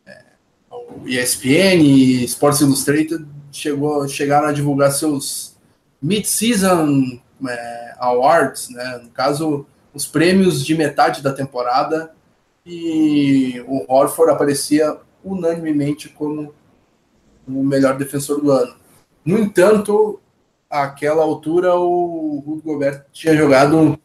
[0.06, 0.22] É,
[0.70, 5.56] o ESPN e Sports Illustrated chegou, chegaram a divulgar seus
[6.02, 9.00] mid-season é, awards, né?
[9.02, 12.14] No caso, os prêmios de metade da temporada
[12.66, 16.54] e o Horford aparecia unanimemente como
[17.48, 18.76] o melhor defensor do ano.
[19.24, 20.20] No entanto,
[20.70, 23.98] àquela altura o Rudy Gobert tinha jogado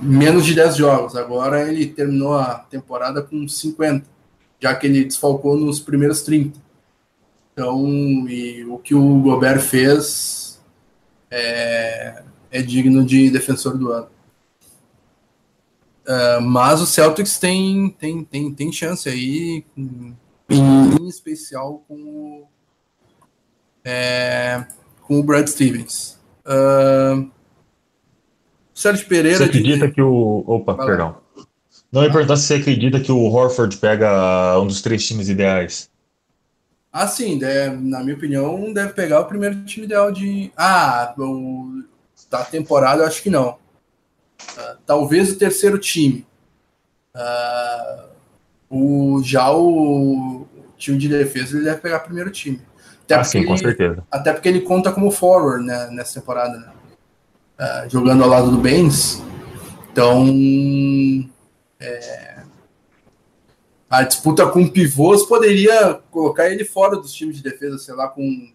[0.00, 1.16] menos de 10 jogos.
[1.16, 4.06] Agora ele terminou a temporada com 50,
[4.60, 6.58] já que ele desfalcou nos primeiros 30.
[7.52, 7.84] Então,
[8.68, 10.60] o que o Gobert fez
[11.30, 14.08] é, é digno de defensor do ano.
[16.06, 20.14] Uh, mas o Celtics tem, tem, tem, tem chance aí, em,
[20.50, 22.48] em especial com o,
[23.82, 24.66] é,
[25.02, 26.18] com o Brad Stevens.
[26.44, 27.30] Uh,
[28.74, 29.38] Sérgio Pereira.
[29.38, 29.94] Você acredita de...
[29.94, 30.44] que o.
[30.46, 31.16] Opa, Vai perdão.
[31.36, 31.44] Lá.
[31.90, 35.88] Não ia perguntar se você acredita que o Horford pega um dos três times ideais.
[36.92, 40.52] Ah, sim, deve, na minha opinião, deve pegar o primeiro time ideal de.
[40.56, 41.82] Ah, o,
[42.28, 43.56] da temporada eu acho que não.
[44.40, 46.26] Uh, talvez o terceiro time.
[47.14, 48.08] Uh,
[48.68, 52.60] o, já o, time de defesa ele deve pegar o primeiro time.
[53.04, 54.02] Até ah, sim, com certeza.
[54.10, 56.72] Até porque ele conta como forward né, nessa temporada, né?
[57.58, 59.22] uh, jogando ao lado do Benz.
[59.92, 60.26] Então,
[61.78, 62.42] é,
[63.88, 68.52] a disputa com pivôs poderia colocar ele fora dos times de defesa, sei lá, com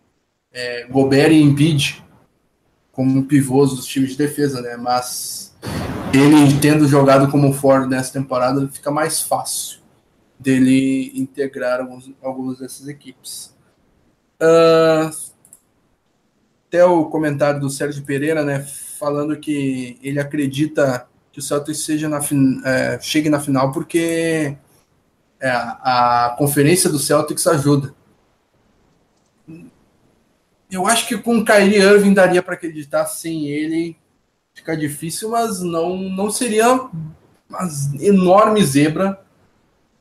[0.51, 2.03] é, Gobert e Embiid
[2.91, 4.75] como pivôs dos times de defesa, né?
[4.75, 5.48] Mas
[6.13, 9.79] ele tendo jogado como fora nessa temporada, fica mais fácil
[10.39, 13.55] dele integrar alguns, algumas dessas equipes.
[14.41, 15.11] Uh,
[16.67, 18.65] até o comentário do Sérgio Pereira, né,
[18.97, 22.19] falando que ele acredita que o Celtics seja na,
[22.65, 24.55] é, chegue na final porque
[25.39, 27.93] é, a conferência do Celtics ajuda.
[30.71, 33.97] Eu acho que com o Kyrie Irving daria para acreditar sem ele
[34.69, 36.73] fica difícil, mas não, não seria
[37.49, 39.19] uma enorme zebra.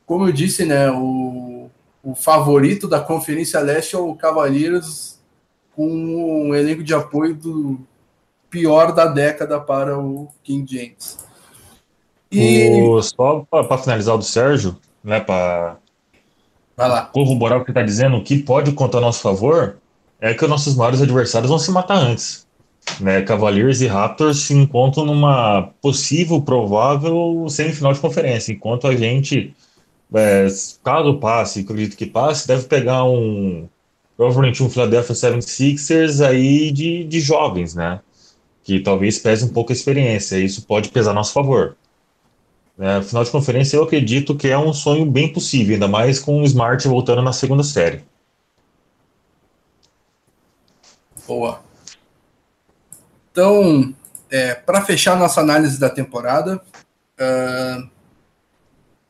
[0.05, 1.69] Como eu disse, né, o,
[2.03, 5.19] o favorito da Conferência Leste é o Cavaliers
[5.75, 7.79] com um elenco de apoio do
[8.49, 11.17] pior da década para o King James.
[12.31, 12.81] E...
[12.81, 15.77] O, só para finalizar do Sérgio, né, para
[17.11, 19.77] corroborar o que está dizendo, o que pode contar a nosso favor
[20.21, 22.48] é que os nossos maiores adversários vão se matar antes.
[22.99, 29.53] Né, Cavaliers e Raptors se encontram numa possível, provável semifinal de conferência, enquanto a gente,
[30.13, 30.47] é,
[30.83, 33.67] caso passe, acredito que passe, deve pegar um
[34.17, 38.01] provavelmente um Philadelphia 76ers aí de, de jovens, né?
[38.69, 41.75] que talvez pese um pouco a experiência, isso pode pesar a nosso favor.
[42.77, 46.41] É, final de conferência, eu acredito que é um sonho bem possível, ainda mais com
[46.41, 48.03] o Smart voltando na segunda série.
[51.27, 51.61] Boa.
[53.31, 53.93] Então,
[54.29, 56.61] é, para fechar nossa análise da temporada,
[57.19, 57.89] uh,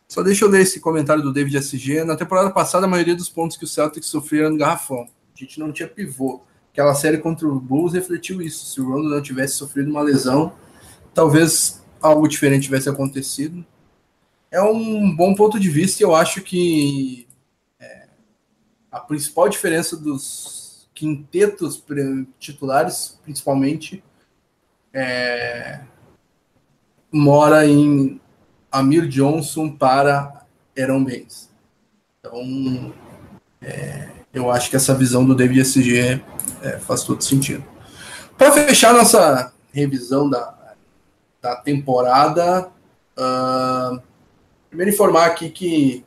[0.07, 2.03] só deixa eu ler esse comentário do David SG.
[2.03, 5.07] Na temporada passada, a maioria dos pontos que o Celtics sofreram no garrafão.
[5.35, 6.41] A gente não tinha pivô.
[6.71, 8.65] Aquela série contra o Bulls refletiu isso.
[8.65, 10.53] Se o Rondo não tivesse sofrido uma lesão,
[11.13, 13.65] talvez algo diferente tivesse acontecido.
[14.51, 17.27] É um bom ponto de vista e eu acho que
[17.79, 18.07] é,
[18.91, 21.83] a principal diferença dos quintetos
[22.39, 24.03] titulares, principalmente,
[24.93, 25.81] é,
[27.11, 28.19] mora em
[28.71, 30.45] Amir Johnson para
[30.77, 31.49] Aaron Baines.
[32.19, 32.93] Então,
[33.61, 36.21] é, eu acho que essa visão do David SG
[36.61, 37.63] é, faz todo sentido.
[38.37, 40.73] Para fechar nossa revisão da,
[41.41, 42.69] da temporada,
[43.17, 44.01] uh,
[44.69, 46.05] primeiro informar aqui que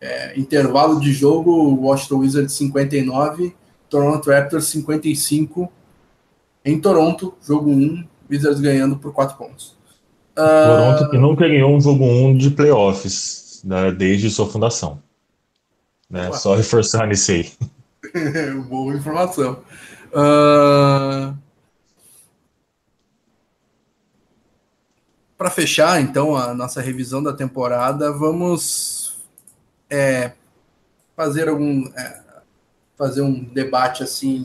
[0.00, 3.54] é, intervalo de jogo, Washington Wizards 59,
[3.88, 5.70] Toronto Raptors 55
[6.64, 9.76] em Toronto, jogo 1, Wizards ganhando por 4 pontos.
[10.34, 15.02] Toronto que nunca ganhou um jogo 1 de playoffs né, desde sua fundação.
[16.08, 16.32] Né?
[16.32, 17.50] Só reforçando isso aí.
[18.68, 19.58] Boa informação.
[20.12, 21.36] Uh...
[25.36, 29.16] Para fechar, então, a nossa revisão da temporada, vamos
[29.88, 30.32] é,
[31.16, 32.20] fazer algum é,
[33.00, 34.44] fazer um debate assim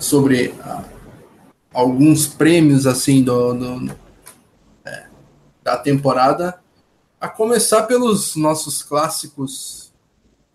[0.00, 0.95] sobre uh,
[1.76, 3.96] alguns prêmios assim do, do
[5.62, 6.60] da temporada,
[7.20, 9.92] a começar pelos nossos clássicos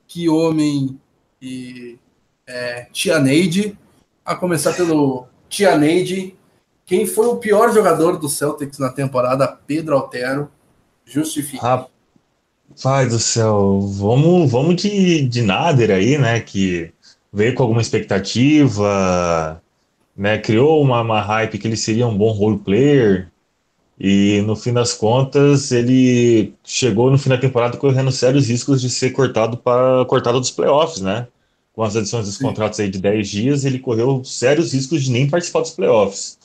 [0.08, 0.98] Que Homem
[1.42, 2.00] e
[2.48, 3.78] é, Tia Neide,
[4.24, 6.34] a começar pelo Tia Neide,
[6.86, 10.50] quem foi o pior jogador do Celtics na temporada, Pedro Altero,
[11.06, 11.88] justifica.
[12.82, 16.94] Pai do céu, vamos, vamos de, de Nader aí, né, que
[17.34, 19.62] veio com alguma expectativa,
[20.16, 23.32] né, criou uma, uma hype que ele seria um bom role player,
[24.04, 28.90] e no fim das contas, ele chegou no fim da temporada correndo sérios riscos de
[28.90, 31.28] ser cortado para cortado dos playoffs, né?
[31.72, 32.46] Com as adições dos Sim.
[32.46, 36.40] contratos aí de 10 dias, ele correu sérios riscos de nem participar dos playoffs.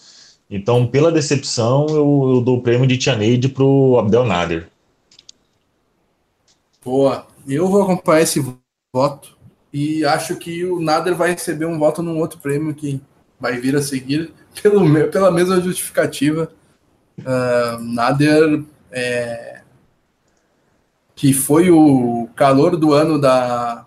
[0.50, 4.68] Então, pela decepção, eu, eu dou o prêmio de Tianeide para o Abdel Nader.
[6.84, 7.26] Boa.
[7.48, 8.44] Eu vou acompanhar esse
[8.94, 9.34] voto
[9.72, 13.00] e acho que o Nader vai receber um voto num outro prêmio que
[13.38, 16.50] vai vir a seguir pelo, pela mesma justificativa
[17.18, 19.62] Uh, Nader, é,
[21.14, 23.86] que foi o calor do ano da,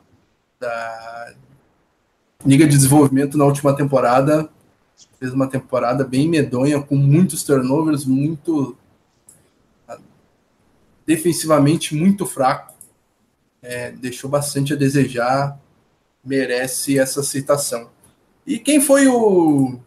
[0.59, 1.33] da
[2.43, 4.49] Liga de Desenvolvimento na última temporada,
[5.19, 8.75] fez uma temporada bem medonha, com muitos turnovers, muito
[11.05, 12.73] defensivamente muito fraco,
[13.61, 15.59] é, deixou bastante a desejar,
[16.23, 17.89] merece essa citação.
[18.49, 19.77] E quem foi o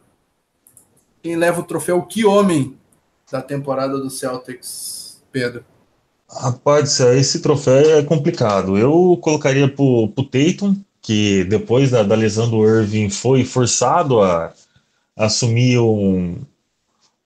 [1.20, 2.77] quem leva o troféu Que Homem
[3.31, 5.64] da temporada do Celtics, Pedro?
[6.31, 8.79] Rapaz, esse troféu é complicado.
[8.79, 14.55] Eu colocaria pro, pro Tatum, que depois da, da lesão do Irving foi forçado a,
[15.16, 16.37] a assumir um,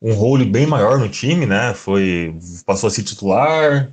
[0.01, 1.75] um role bem maior no time, né?
[1.75, 3.93] Foi, passou a ser titular,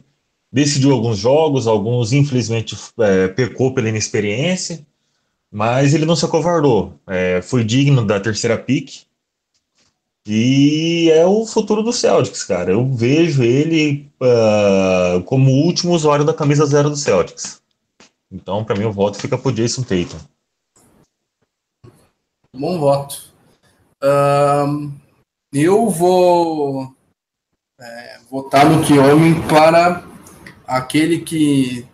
[0.50, 4.86] decidiu alguns jogos, alguns infelizmente é, pecou pela inexperiência,
[5.54, 7.00] mas ele não se acovardou.
[7.06, 9.04] É, foi digno da terceira pick
[10.26, 12.72] e é o futuro do Celtics, cara.
[12.72, 17.62] Eu vejo ele uh, como o último usuário da camisa zero do Celtics.
[18.32, 20.18] Então, para mim, o voto fica pro Jason Tatum.
[22.56, 23.32] Bom voto.
[24.04, 24.92] Um,
[25.54, 26.96] eu vou
[27.80, 30.04] é, votar no Kiomi para
[30.66, 31.88] aquele que,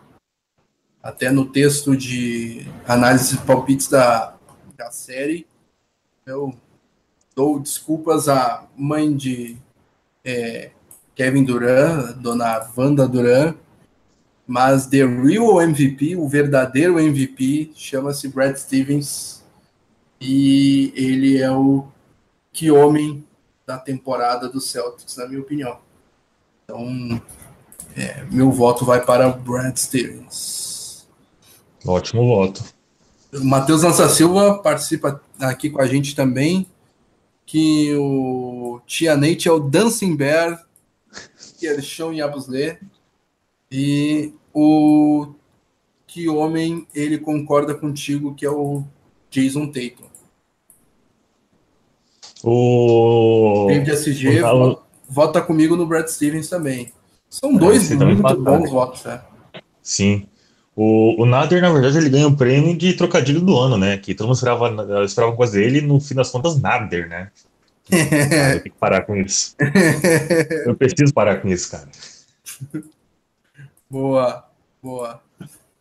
[1.10, 4.36] até no texto de análise de palpites da,
[4.78, 5.48] da série,
[6.24, 6.54] eu
[7.36, 9.58] dou desculpas à mãe de
[10.24, 10.70] é,
[11.16, 13.56] Kevin Durant, dona Wanda Durant,
[14.46, 19.44] mas the real MVP, o verdadeiro MVP, chama-se Brad Stevens
[20.22, 21.88] e ele é o
[22.52, 23.26] que homem
[23.66, 25.80] da temporada do Celtics, na minha opinião.
[26.64, 27.20] Então,
[27.98, 30.69] é, meu voto vai para Brad Stevens.
[31.86, 32.64] Ótimo voto.
[33.34, 36.68] O Matheus Lança Silva participa aqui com a gente também
[37.46, 40.64] que o Tia Nate é o Dancing Bear,
[41.60, 42.80] que eles chamam em Abuslé,
[43.72, 45.28] e o
[46.06, 48.84] que homem ele concorda contigo que é o
[49.32, 50.08] Jason Tatum.
[52.44, 56.92] O David SG o- vota comigo no Brad Stevens também.
[57.30, 59.22] São dois esse também muito bons votos, né?
[59.84, 60.28] Sim.
[60.82, 63.98] O, o Nader, na verdade, ele ganha o prêmio de trocadilho do ano, né?
[63.98, 67.32] Que todo mundo esperava, esperava coisa dele, e no fim das contas, Nader, né?
[67.92, 69.58] Cara, eu tenho que parar com isso.
[70.66, 71.90] Eu preciso parar com isso, cara.
[73.90, 74.46] Boa,
[74.82, 75.20] boa.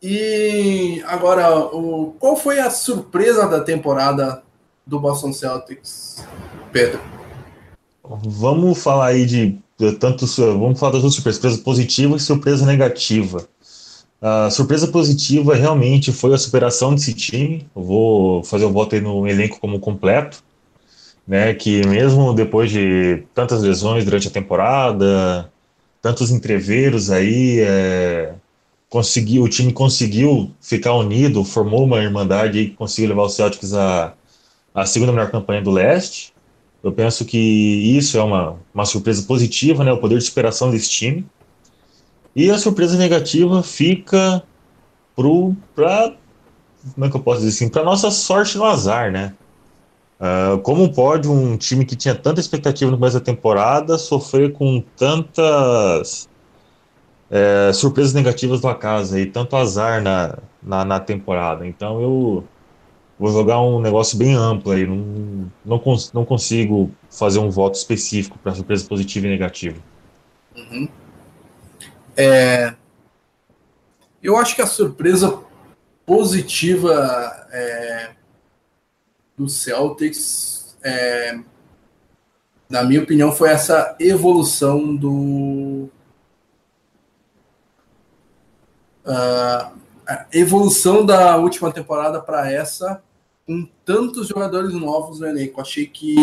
[0.02, 4.42] E agora, o, qual foi a surpresa da temporada
[4.84, 6.26] do Boston Celtics,
[6.72, 7.00] Pedro?
[8.02, 10.26] Vamos falar aí de, de tanto.
[10.26, 13.46] Vamos falar das duas surpresas, surpresa positiva e surpresa negativa.
[14.20, 17.66] A surpresa positiva realmente foi a superação desse time.
[17.74, 20.42] Eu vou fazer o voto aí no elenco como completo,
[21.26, 21.54] né?
[21.54, 25.50] Que mesmo depois de tantas lesões durante a temporada,
[26.02, 28.34] tantos entreveros aí, é,
[28.88, 34.14] conseguiu, o time conseguiu ficar unido, formou uma irmandade e conseguiu levar o Celtics à,
[34.74, 36.32] à segunda melhor campanha do leste.
[36.82, 39.92] Eu penso que isso é uma, uma surpresa positiva, né?
[39.92, 41.26] O poder de superação desse time.
[42.34, 44.42] E a surpresa negativa fica
[45.16, 46.14] pro, pra,
[46.94, 49.34] como é que eu posso dizer assim, para nossa sorte no azar, né?
[50.20, 54.82] Ah, como pode um time que tinha tanta expectativa no começo da temporada sofrer com
[54.96, 56.28] tantas
[57.30, 61.66] é, surpresas negativas do acaso e tanto azar na, na, na temporada?
[61.66, 62.44] Então eu
[63.18, 67.76] vou jogar um negócio bem amplo aí, não, não, cons- não consigo fazer um voto
[67.76, 69.78] específico para surpresa positiva e negativa.
[74.20, 75.42] Eu acho que a surpresa
[76.04, 78.10] positiva é,
[79.36, 81.38] do Celtics, é,
[82.68, 85.88] na minha opinião, foi essa evolução do.
[89.06, 89.72] a
[90.32, 93.02] evolução da última temporada para essa,
[93.46, 95.60] com tantos jogadores novos no elenco.
[95.60, 96.16] Achei que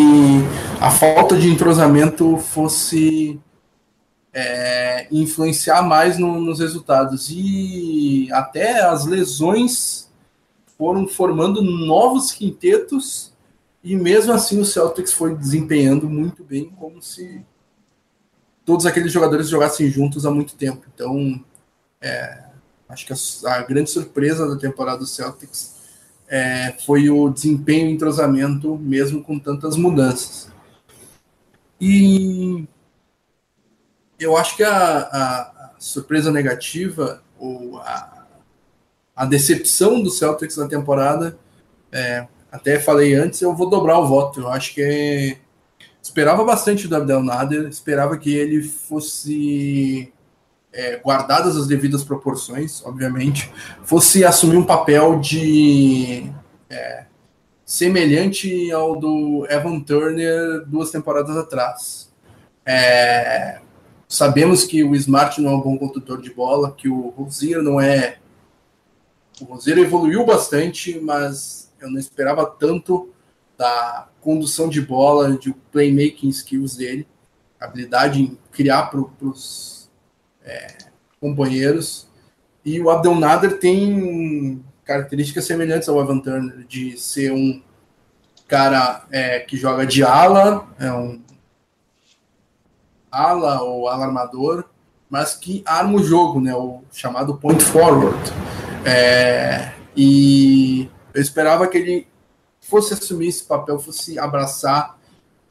[0.80, 3.40] a falta de entrosamento fosse
[4.38, 7.30] é, influenciar mais no- nos resultados.
[7.30, 10.10] E até as lesões
[10.76, 13.32] foram formando novos quintetos,
[13.82, 17.42] e mesmo assim o Celtics foi desempenhando muito bem, como se
[18.62, 20.84] todos aqueles jogadores jogassem juntos há muito tempo.
[20.94, 21.42] Então,
[21.98, 22.44] é,
[22.90, 25.76] acho que a, a grande surpresa da temporada do Celtics
[26.28, 30.50] é, foi o desempenho e entrosamento, mesmo com tantas mudanças.
[31.80, 32.66] E
[34.18, 35.40] eu acho que a, a-
[35.76, 38.24] a surpresa negativa, ou a,
[39.14, 41.38] a decepção do Celtics na temporada,
[41.92, 44.40] é, até falei antes, eu vou dobrar o voto.
[44.40, 45.38] Eu acho que é-
[46.02, 50.12] esperava bastante do Abdel Nader, esperava que ele fosse
[50.72, 53.50] é, guardadas as devidas proporções, obviamente,
[53.82, 56.30] fosse assumir um papel de
[56.68, 57.04] é,
[57.64, 62.12] semelhante ao do Evan Turner duas temporadas atrás.
[62.64, 63.58] É,
[64.08, 67.80] sabemos que o Smart não é um bom condutor de bola, que o Rozier não
[67.80, 68.18] é.
[69.40, 73.10] O Rozier evoluiu bastante, mas eu não esperava tanto
[73.56, 77.06] da condução de bola, de playmaking skills dele,
[77.60, 79.90] habilidade em criar para os
[81.20, 82.06] companheiros.
[82.64, 87.62] E o Abdel Nader tem características semelhantes ao Evan Turner, de ser um
[88.46, 91.20] cara é, que joga de ala, é um
[93.16, 94.64] ala ou ala armador,
[95.08, 96.54] mas que arma o jogo, né?
[96.54, 98.18] O chamado point forward.
[98.84, 102.08] É, e eu esperava que ele
[102.60, 104.98] fosse assumir esse papel, fosse abraçar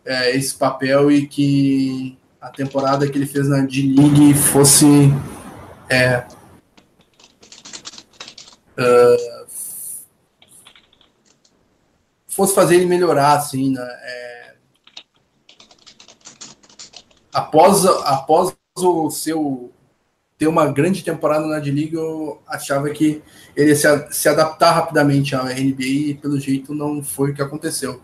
[0.05, 5.11] é, esse papel e que a temporada que ele fez na D-League fosse
[5.89, 6.26] é,
[8.78, 9.45] ah,
[12.28, 13.82] fosse fazer ele melhorar assim, né?
[13.82, 14.44] É,
[17.36, 19.71] após, após o seu
[20.38, 23.21] ter uma grande temporada na D-League, eu achava que
[23.55, 27.41] ele ia se, se adaptar rapidamente à NBA e pelo jeito não foi o que
[27.41, 28.01] aconteceu.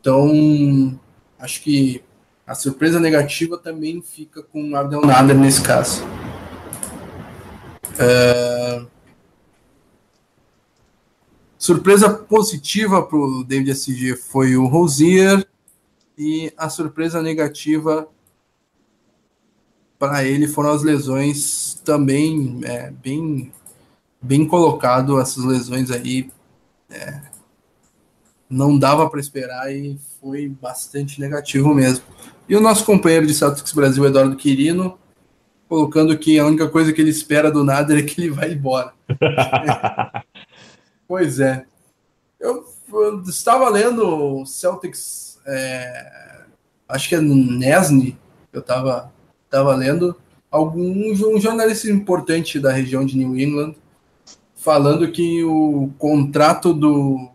[0.00, 0.98] Então,
[1.38, 2.02] acho que
[2.46, 6.02] a surpresa negativa também fica com o Abdel Nader nesse caso.
[7.98, 8.86] É,
[11.58, 15.44] Surpresa positiva para o David SG foi o Rosier
[16.16, 18.08] e a surpresa negativa
[19.98, 23.52] para ele foram as lesões também é, bem
[24.20, 26.30] bem colocado essas lesões aí
[26.90, 27.20] é,
[28.48, 32.04] não dava para esperar e foi bastante negativo mesmo
[32.48, 34.98] e o nosso companheiro de Celtics Brasil Eduardo Quirino
[35.68, 38.92] colocando que a única coisa que ele espera do Nader é que ele vai embora
[41.08, 41.64] Pois é.
[42.38, 46.44] Eu, eu estava lendo Celtics é,
[46.86, 48.18] acho que é Nesne,
[48.52, 49.10] eu estava
[49.50, 50.16] tava lendo,
[50.50, 53.74] algum um jornalista importante da região de New England
[54.54, 57.30] falando que o contrato do,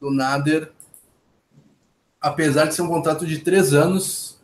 [0.00, 0.72] do Nader,
[2.20, 4.38] apesar de ser um contrato de três anos,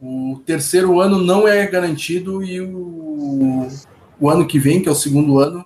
[0.00, 3.66] o terceiro ano não é garantido e o,
[4.20, 5.64] o ano que vem, que é o segundo ano,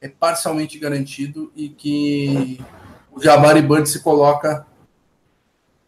[0.00, 2.60] é parcialmente garantido e que
[3.12, 4.66] o Jabari Bird se coloca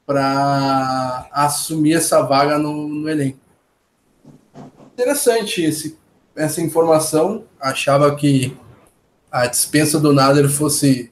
[0.07, 3.39] para assumir essa vaga no, no elenco.
[4.93, 5.99] Interessante esse,
[6.37, 7.45] essa informação.
[7.61, 8.57] Achava que
[9.31, 11.11] a dispensa do Nader fosse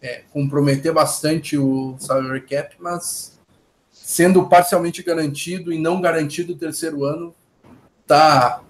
[0.00, 3.38] é, comprometer bastante o salary cap, mas
[3.90, 7.34] sendo parcialmente garantido e não garantido o terceiro ano,
[8.06, 8.62] tá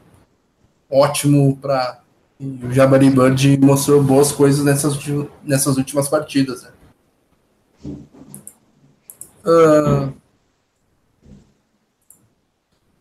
[0.90, 2.00] ótimo para
[2.40, 4.98] o Jabari Bird mostrou boas coisas nessas,
[5.44, 6.62] nessas últimas partidas.
[6.62, 6.70] Né?
[9.45, 10.12] Uh,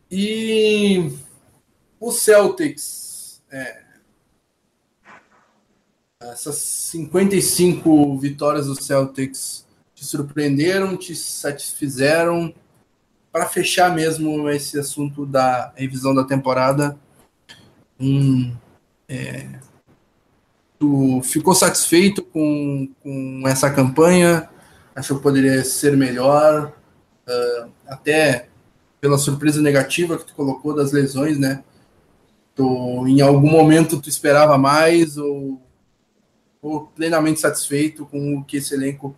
[0.09, 1.11] e
[1.99, 3.83] o Celtics, é,
[6.21, 12.53] essas 55 vitórias do Celtics te surpreenderam, te satisfizeram?
[13.31, 16.97] Para fechar mesmo esse assunto da revisão da temporada,
[17.99, 18.55] um,
[19.07, 19.59] é,
[20.79, 24.49] tu ficou satisfeito com, com essa campanha?
[24.99, 26.73] Achou que poderia ser melhor?
[27.25, 28.49] Uh, até
[28.99, 31.63] pela surpresa negativa que tu colocou das lesões, né?
[32.53, 35.61] Tu, em algum momento tu esperava mais ou,
[36.61, 39.15] ou plenamente satisfeito com o que esse elenco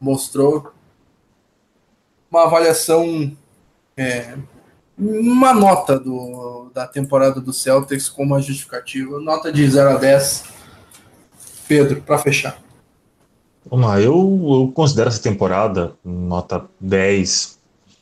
[0.00, 0.72] mostrou?
[2.30, 3.36] Uma avaliação,
[3.96, 4.36] é,
[4.96, 10.44] uma nota do, da temporada do Celtics como uma justificativa, nota de 0 a 10.
[11.66, 12.65] Pedro, para fechar.
[13.68, 17.58] Vamos lá, eu, eu considero essa temporada nota 10,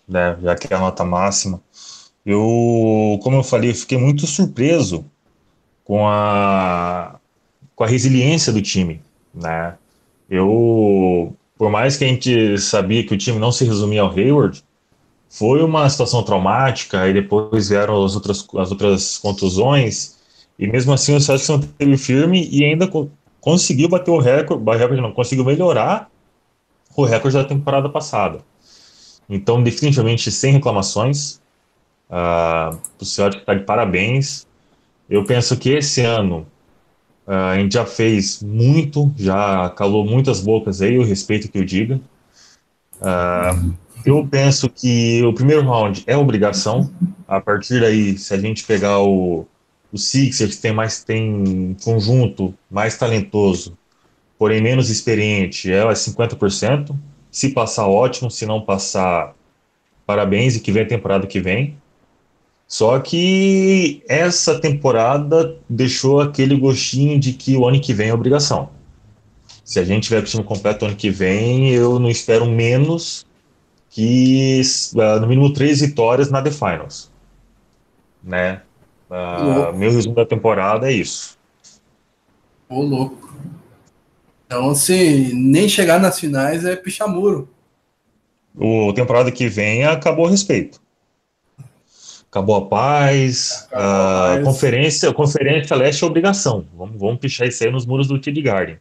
[0.07, 1.61] né, já que é a nota máxima.
[2.25, 5.07] Eu, como eu falei, fiquei muito surpreso
[5.83, 7.19] com a,
[7.75, 9.01] com a resiliência do time,
[9.35, 9.75] né?
[10.29, 14.62] Eu, por mais que a gente sabia que o time não se resumia ao Hayward,
[15.31, 20.17] foi uma situação traumática, e depois vieram as outras, as outras contusões,
[20.59, 22.87] e mesmo assim o Celtics não teve firme e ainda
[23.45, 26.11] conseguiu bater o recorde, não, conseguiu melhorar
[26.97, 28.40] o recorde da temporada passada.
[29.28, 31.40] Então, definitivamente, sem reclamações,
[32.09, 34.47] Uh, o Celtic está de parabéns.
[35.09, 36.47] Eu penso que esse ano
[37.26, 41.64] uh, a gente já fez muito, já calou muitas bocas aí, eu respeito que eu
[41.64, 42.01] diga.
[43.01, 43.74] Uh,
[44.05, 46.90] eu penso que o primeiro round é obrigação.
[47.26, 49.47] A partir daí, se a gente pegar o,
[49.95, 53.78] o Sixers, tem mais tem conjunto mais talentoso,
[54.36, 56.97] porém menos experiente, é 50%.
[57.30, 58.28] Se passar, ótimo.
[58.28, 59.34] Se não passar,
[60.05, 61.76] parabéns e que vem a temporada que vem.
[62.66, 68.70] Só que essa temporada deixou aquele gostinho de que o ano que vem é obrigação.
[69.64, 73.24] Se a gente tiver o time completo ano que vem, eu não espero menos
[73.90, 74.61] que
[74.95, 77.12] uh, no mínimo três vitórias na The Finals.
[78.22, 78.61] Né?
[79.11, 81.38] Uh, meu resumo da temporada é isso.
[82.68, 83.34] Ô, louco.
[84.46, 87.48] Então, se nem chegar nas finais é pichamuro.
[88.57, 90.80] O temporada que vem acabou o respeito.
[92.30, 93.66] Acabou a paz.
[93.66, 94.44] Acabou a, a paz.
[94.44, 96.66] Conferência, conferência Leste é obrigação.
[96.74, 98.78] Vamos, vamos pichar isso aí nos muros do TD Garden.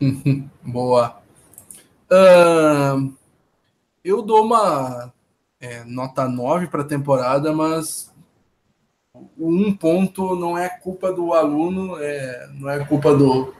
[0.62, 1.20] Boa.
[2.10, 3.12] Uh,
[4.04, 5.12] eu dou uma
[5.60, 8.12] é, nota 9 para a temporada, mas
[9.38, 13.54] um ponto não é culpa do aluno, é, não é culpa do,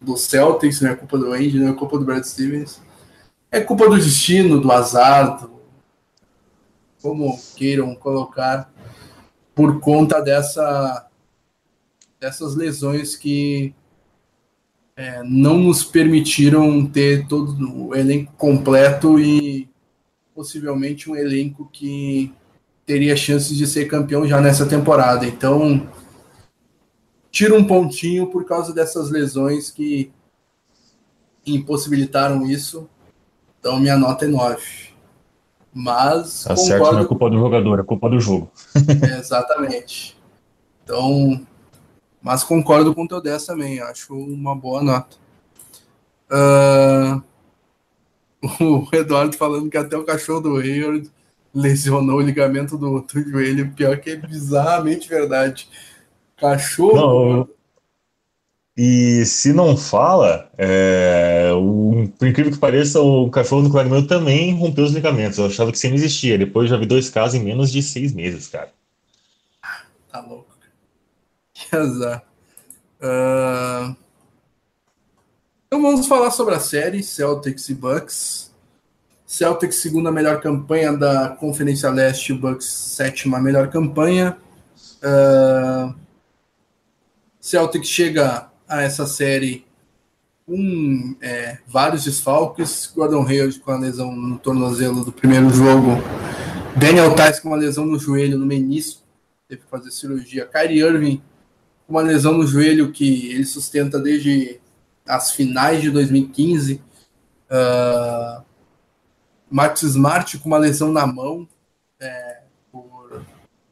[0.00, 2.80] do Celtics, não é culpa do Andy, não é culpa do Brad Stevens.
[3.50, 5.60] É culpa do destino, do azar, do,
[7.02, 8.72] como queiram colocar,
[9.54, 11.08] por conta dessa,
[12.20, 13.74] dessas lesões que
[14.96, 19.68] é, não nos permitiram ter todo o elenco completo e
[20.34, 22.32] possivelmente um elenco que
[22.90, 25.24] teria chances de ser campeão já nessa temporada.
[25.24, 25.88] Então,
[27.30, 30.10] tira um pontinho por causa dessas lesões que
[31.46, 32.90] impossibilitaram isso.
[33.60, 34.90] Então, minha nota é 9.
[35.72, 36.42] Mas.
[36.42, 36.66] Tá concordo...
[36.66, 38.50] certo, não é culpa do jogador, é culpa do jogo.
[39.08, 40.18] é, exatamente.
[40.82, 41.46] Então.
[42.20, 45.16] Mas concordo com o teu 10 também, acho uma boa nota.
[46.28, 47.22] Uh,
[48.60, 51.08] o Eduardo falando que até o cachorro do Hayward
[51.54, 55.68] lesionou o ligamento do, do joelho, pior que é bizarramente verdade.
[56.36, 56.94] Cachorro.
[56.94, 57.48] Não,
[58.82, 64.06] e se não fala, é, o por incrível que pareça, o cachorro do colega meu
[64.06, 65.38] também rompeu os ligamentos.
[65.38, 66.38] Eu achava que isso não existia.
[66.38, 68.72] Depois já vi dois casos em menos de seis meses, cara.
[70.10, 70.56] Tá louco.
[71.52, 72.24] Que azar.
[73.02, 73.94] Uh...
[75.66, 78.49] Então vamos falar sobre a série Celtics e Bucks.
[79.30, 84.36] Celtics, segunda melhor campanha da Conferência Leste, Bucks, sétima melhor campanha.
[85.00, 85.94] Uh...
[87.40, 89.64] Celtics chega a essa série
[90.44, 92.92] com é, vários desfalques.
[92.92, 95.90] Gordon Hayward com a lesão no tornozelo do primeiro jogo.
[96.76, 99.04] Daniel Tice com uma lesão no joelho, no menisco,
[99.48, 100.44] teve que fazer cirurgia.
[100.44, 101.22] Kyrie Irving
[101.86, 104.60] com uma lesão no joelho que ele sustenta desde
[105.06, 106.82] as finais de 2015.
[107.48, 108.49] Uh,
[109.50, 111.48] Max Smart com uma lesão na mão,
[111.98, 113.22] é, por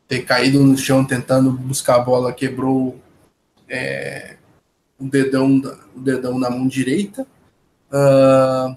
[0.09, 2.99] ter caído no chão tentando buscar a bola, quebrou
[3.68, 4.37] é,
[4.99, 5.62] o, dedão,
[5.95, 7.26] o dedão na mão direita.
[7.91, 8.76] Uh,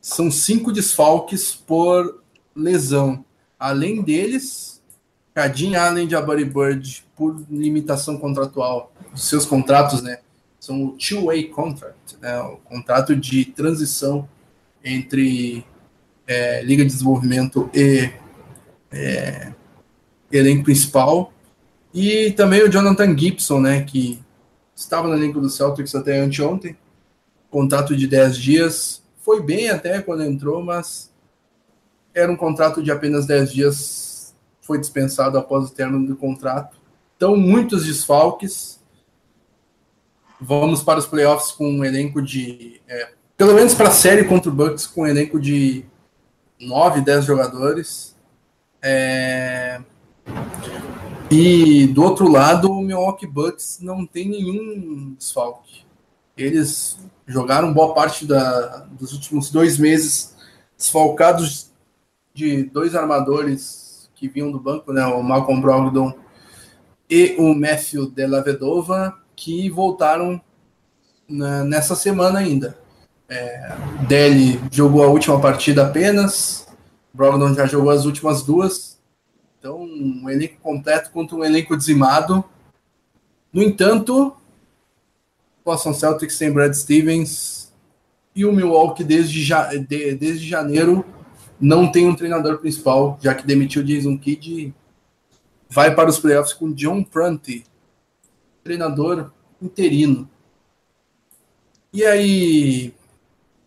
[0.00, 2.22] são cinco desfalques por
[2.54, 3.24] lesão.
[3.58, 4.80] Além deles,
[5.34, 8.92] Cadin Allen de Abary Bird por limitação contratual.
[9.16, 10.18] Seus contratos, né?
[10.60, 12.38] São o two-way contract, né?
[12.40, 14.28] O contrato de transição
[14.84, 15.64] entre
[16.26, 18.10] é, Liga de Desenvolvimento e
[18.92, 19.52] é,
[20.30, 21.32] elenco principal.
[21.92, 23.82] E também o Jonathan Gibson, né?
[23.82, 24.22] Que
[24.74, 26.76] estava no elenco do Celtics até anteontem.
[27.50, 29.02] Contrato de 10 dias.
[29.18, 31.12] Foi bem até quando entrou, mas
[32.12, 34.34] era um contrato de apenas 10 dias.
[34.60, 36.76] Foi dispensado após o término do contrato.
[37.16, 38.82] Então, muitos desfalques.
[40.40, 42.80] Vamos para os playoffs com um elenco de.
[42.88, 45.84] É, pelo menos para a série contra o Bucks, com um elenco de
[46.60, 48.14] 9, 10 jogadores.
[48.82, 49.80] É,
[51.30, 55.84] e do outro lado, o Milwaukee Bucks não tem nenhum desfalque.
[56.36, 60.36] Eles jogaram boa parte da, dos últimos dois meses
[60.76, 61.72] desfalcados
[62.32, 66.12] de dois armadores que vinham do banco, né, o Malcolm Brogdon
[67.08, 70.40] e o Matthew Della Vedova, que voltaram
[71.28, 72.78] na, nessa semana ainda.
[73.34, 73.76] É,
[74.06, 76.68] Deli jogou a última partida apenas,
[77.12, 78.96] Brogdon já jogou as últimas duas,
[79.58, 82.44] então, um elenco completo contra um elenco dizimado.
[83.52, 84.36] No entanto,
[85.64, 87.72] Boston Celtics sem Brad Stevens
[88.36, 91.04] e o Milwaukee desde, ja de, desde janeiro
[91.58, 94.72] não tem um treinador principal, já que demitiu Jason Kidd
[95.68, 97.64] vai para os playoffs com John Prunty,
[98.62, 100.28] treinador interino.
[101.92, 102.94] E aí,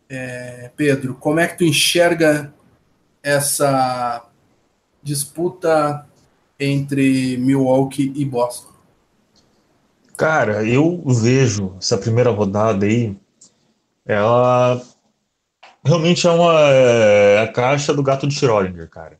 [0.09, 2.53] é, Pedro, como é que tu enxerga
[3.21, 4.25] essa
[5.03, 6.05] disputa
[6.59, 8.73] entre Milwaukee e Boston?
[10.15, 13.15] Cara, eu vejo essa primeira rodada aí,
[14.05, 14.81] ela
[15.83, 19.17] realmente é uma é a caixa do gato de Schrödinger, cara.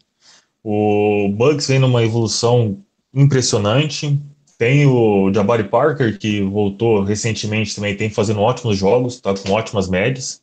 [0.64, 2.84] O Bucks vem numa evolução
[3.14, 4.20] impressionante.
[4.58, 9.88] Tem o Jabari Parker, que voltou recentemente também, tem fazendo ótimos jogos, tá com ótimas
[9.88, 10.42] médias.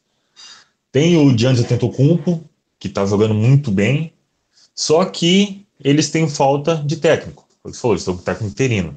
[0.94, 2.40] Tem o Giannis Antetokounmpo,
[2.78, 4.12] que tá jogando muito bem.
[4.72, 7.44] Só que eles têm falta de técnico.
[7.64, 8.94] Você falou, eles estão com técnico interino.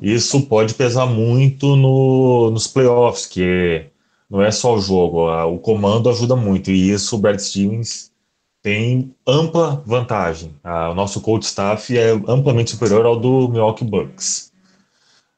[0.00, 3.84] Isso pode pesar muito no, nos playoffs, que
[4.30, 6.70] não é só o jogo, a, o comando ajuda muito.
[6.70, 8.12] E isso o Brad Stevens
[8.62, 10.54] tem ampla vantagem.
[10.62, 14.52] A, o nosso coach staff é amplamente superior ao do Milwaukee Bucks.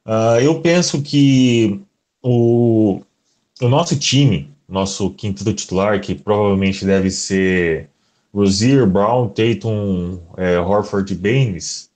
[0.05, 1.81] Uh, eu penso que
[2.21, 3.01] o,
[3.59, 7.89] o nosso time, nosso quinto titular, que provavelmente deve ser
[8.33, 11.91] Rozier, Brown, Tatum, é, Horford e Baines,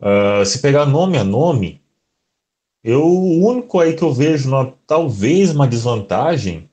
[0.00, 1.82] uh, se pegar nome a nome,
[2.82, 6.68] eu, o único aí que eu vejo uma, talvez uma desvantagem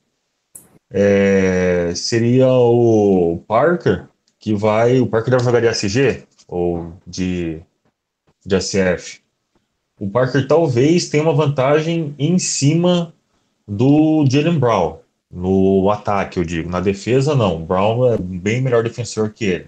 [0.89, 4.07] é, seria o Parker,
[4.39, 4.99] que vai.
[4.99, 7.62] O Parker deve jogar de ACG ou de,
[8.45, 9.22] de ACF.
[9.99, 13.14] O Parker talvez tenha uma vantagem em cima
[13.68, 15.01] do Jalen Brown.
[15.32, 16.69] No ataque, eu digo.
[16.69, 17.55] Na defesa, não.
[17.55, 19.67] O Brown é bem melhor defensor que ele.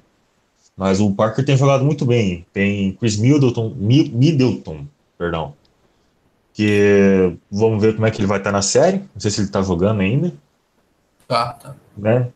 [0.76, 2.45] Mas o Parker tem jogado muito bem.
[2.51, 4.86] Tem Chris Middleton, Middleton
[5.18, 5.53] perdão.
[6.53, 8.97] Que vamos ver como é que ele vai estar na série.
[8.97, 10.34] Não sei se ele está jogando ainda.
[11.28, 11.76] Tá, tá.
[11.97, 12.28] Né?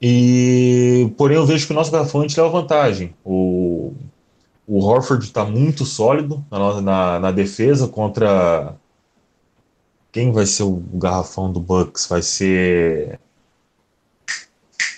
[0.00, 3.14] E, porém, eu vejo que o nosso garrafante leva vantagem.
[3.24, 3.94] O,
[4.66, 8.74] o Horford está muito sólido na, na, na defesa contra
[10.16, 12.06] quem vai ser o garrafão do Bucks?
[12.06, 13.20] Vai ser.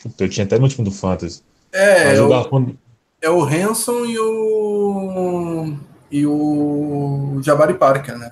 [0.01, 1.43] Puta, eu tinha até no time do Fantasy.
[1.73, 2.77] É, é o, garrafão...
[3.21, 5.77] é o Hanson e o.
[6.09, 8.31] E o Jabari Parker, né?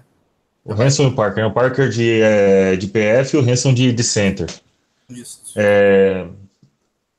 [0.64, 1.43] O Hanson e o Parker.
[1.43, 1.51] Né?
[1.51, 4.49] O Parker de, é, de PF e o Hanson de, de center.
[5.11, 5.43] Isso.
[5.57, 6.24] É,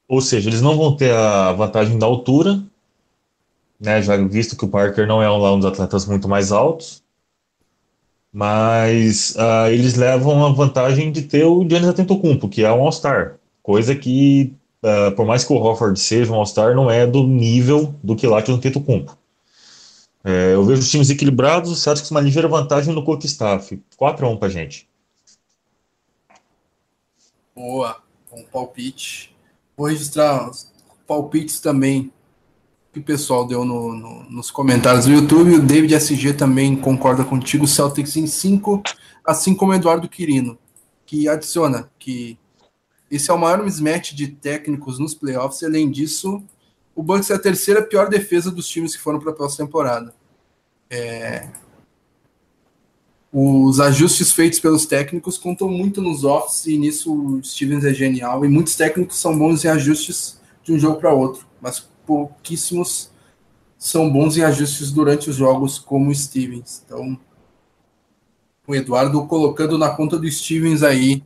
[0.08, 2.64] ou seja, eles não vão ter a vantagem da altura,
[3.78, 7.04] né, já visto que o Parker não é um, um dos atletas muito mais altos,
[8.38, 13.40] mas uh, eles levam a vantagem de ter o Giannis Antetokounmpo, que é um All-Star,
[13.64, 17.96] coisa que, uh, por mais que o Hofford seja um All-Star, não é do nível
[18.04, 19.18] do que lá que o.
[20.24, 24.28] É, eu vejo os times equilibrados, o Celtics uma ligeira vantagem no coach staff, 4
[24.28, 24.88] a 1 pra gente.
[27.56, 27.98] Boa,
[28.30, 29.36] bom palpite.
[29.76, 30.52] Vou registrar
[31.08, 32.12] palpites também
[32.98, 35.56] que o pessoal deu no, no, nos comentários do YouTube.
[35.56, 37.68] O David SG também concorda contigo.
[37.68, 38.82] Celtics em 5,
[39.24, 40.58] assim como o Eduardo Quirino,
[41.06, 42.38] que adiciona que
[43.10, 45.62] esse é o maior mismatch de técnicos nos playoffs.
[45.62, 46.44] E, além disso,
[46.96, 50.14] o Bucks é a terceira pior defesa dos times que foram para a próxima temporada.
[50.90, 51.48] É...
[53.32, 58.44] Os ajustes feitos pelos técnicos contam muito nos offs e nisso o Stevens é genial.
[58.44, 63.12] E muitos técnicos são bons em ajustes de um jogo para outro, mas pouquíssimos
[63.78, 66.82] são bons em ajustes durante os jogos, como o Stevens.
[66.86, 67.20] Então,
[68.66, 71.24] o Eduardo colocando na conta do Stevens aí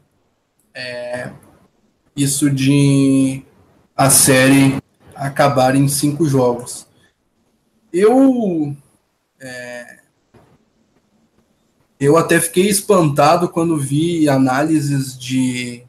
[0.74, 1.32] é,
[2.16, 3.44] isso de
[3.96, 4.82] a série
[5.16, 6.88] acabar em cinco jogos.
[7.94, 8.76] Eu
[9.40, 10.00] é,
[12.00, 15.84] eu até fiquei espantado quando vi análises de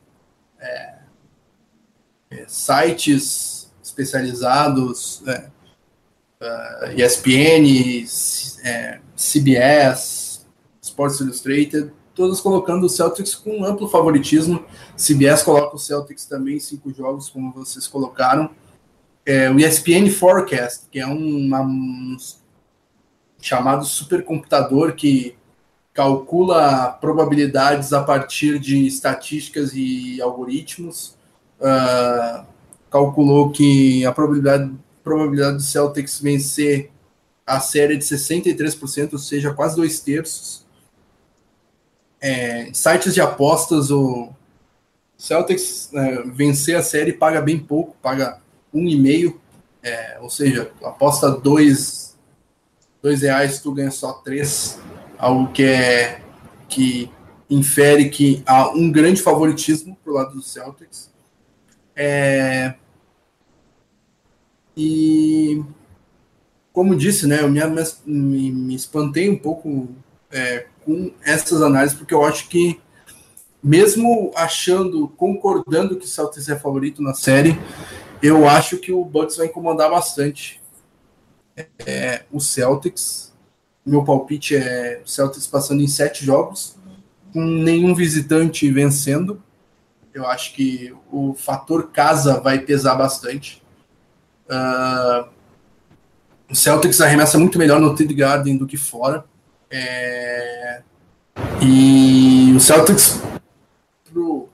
[0.60, 0.98] é,
[2.30, 3.51] é sites
[3.92, 5.48] especializados, é,
[6.40, 8.06] uh, ESPN,
[8.64, 10.46] é, CBS,
[10.80, 14.64] Sports Illustrated, todos colocando o Celtics com amplo favoritismo.
[14.96, 18.50] CBS coloca o Celtics também em cinco jogos, como vocês colocaram.
[19.24, 22.16] É, o ESPN Forecast, que é um, um
[23.40, 25.36] chamado supercomputador que
[25.94, 31.16] calcula probabilidades a partir de estatísticas e algoritmos.
[31.60, 32.44] Uh,
[32.92, 34.70] calculou que a probabilidade,
[35.02, 36.90] probabilidade do Celtics vencer
[37.46, 40.64] a série é de 63%, ou seja, quase dois terços.
[42.20, 44.28] É, sites de apostas, o
[45.16, 48.40] Celtics é, vencer a série paga bem pouco, paga
[48.72, 49.40] um e meio,
[49.82, 52.16] é, ou seja, aposta dois,
[53.02, 54.78] dois reais, tu ganha só três,
[55.18, 56.20] algo que é
[56.68, 57.10] que
[57.50, 61.10] infere que há um grande favoritismo pro lado do Celtics.
[61.94, 62.74] É,
[64.76, 65.62] e,
[66.72, 67.60] como disse, né, eu me,
[68.06, 69.88] me, me espantei um pouco
[70.30, 72.80] é, com essas análises, porque eu acho que,
[73.62, 77.58] mesmo achando, concordando que o Celtics é favorito na série,
[78.22, 80.60] eu acho que o Bucks vai incomodar bastante
[81.86, 83.32] é, o Celtics.
[83.84, 86.76] Meu palpite é o Celtics passando em sete jogos,
[87.32, 89.42] com nenhum visitante vencendo.
[90.14, 93.61] Eu acho que o fator casa vai pesar bastante.
[94.48, 95.28] Uh,
[96.50, 99.24] o Celtics arremessa muito melhor no TD Garden do que fora.
[99.70, 100.82] É,
[101.62, 103.22] e o Celtics,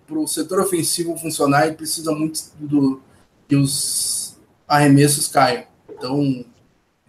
[0.07, 3.01] para o setor ofensivo funcionar, ele precisa muito do,
[3.49, 5.65] que os arremessos caiam.
[5.91, 6.45] Então,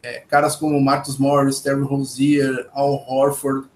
[0.02, 3.68] é, caras como Marcus Morris, Terry Rozier, Al Horford,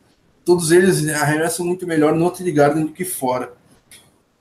[0.43, 3.53] todos eles arremessam muito melhor no TD Garden do que fora.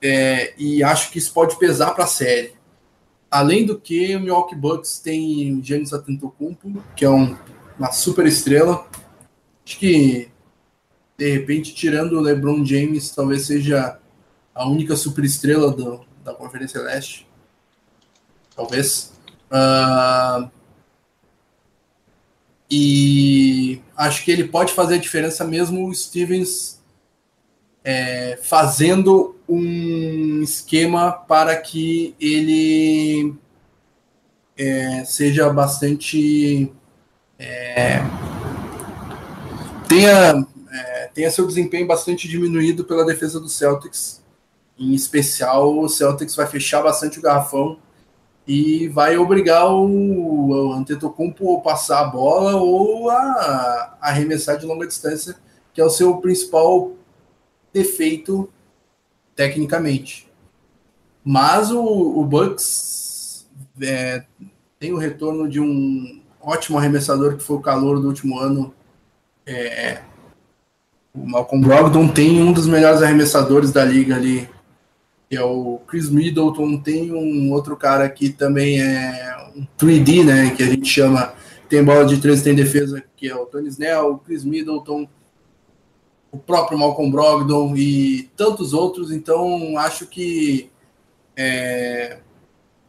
[0.01, 2.55] É, e acho que isso pode pesar para a série.
[3.33, 7.35] Além do que, o Milwaukee Bucks tem o Giannis Antetokounmpo, que é um,
[7.79, 8.87] uma super estrela.
[9.65, 10.29] Acho que,
[11.17, 13.99] de repente, tirando o LeBron James, talvez seja
[14.55, 17.27] a única super estrela do, da Conferência Leste.
[18.55, 19.15] Talvez.
[19.51, 20.51] Uh,
[22.71, 26.83] e acho que ele pode fazer a diferença mesmo o Stevens
[27.83, 33.35] é, fazendo um esquema para que ele
[34.57, 36.73] é, seja bastante.
[37.39, 38.01] É,
[39.89, 44.23] tenha, é, tenha seu desempenho bastante diminuído pela defesa do Celtics.
[44.79, 47.79] Em especial, o Celtics vai fechar bastante o garrafão
[48.47, 54.67] e vai obrigar o, o Antetokounmpo a passar a bola ou a, a arremessar de
[54.67, 55.37] longa distância,
[55.73, 56.93] que é o seu principal
[57.73, 58.49] defeito
[59.35, 60.29] tecnicamente.
[61.25, 63.47] Mas o, o Bucks
[63.81, 64.25] é,
[64.79, 68.75] tem o retorno de um ótimo arremessador que foi o calor do último ano.
[69.47, 70.01] É,
[71.15, 74.49] o Malcolm Brogdon tem um dos melhores arremessadores da liga ali,
[75.29, 76.79] que é o Chris Middleton.
[76.79, 80.51] Tem um outro cara que também é um 3D, né?
[80.51, 81.35] Que a gente chama,
[81.69, 85.09] tem bola de três, tem defesa, que é o Tony Snell, o Chris Middleton
[86.33, 89.13] o próprio Malcolm Brogdon e tantos outros.
[89.13, 90.71] Então, acho que
[91.35, 92.19] É,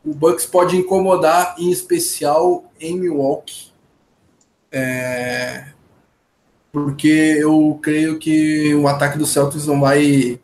[0.03, 3.71] o Bucks pode incomodar, em especial em Milwaukee.
[4.69, 5.67] É,
[6.69, 10.39] porque eu creio que o ataque do Celtics não vai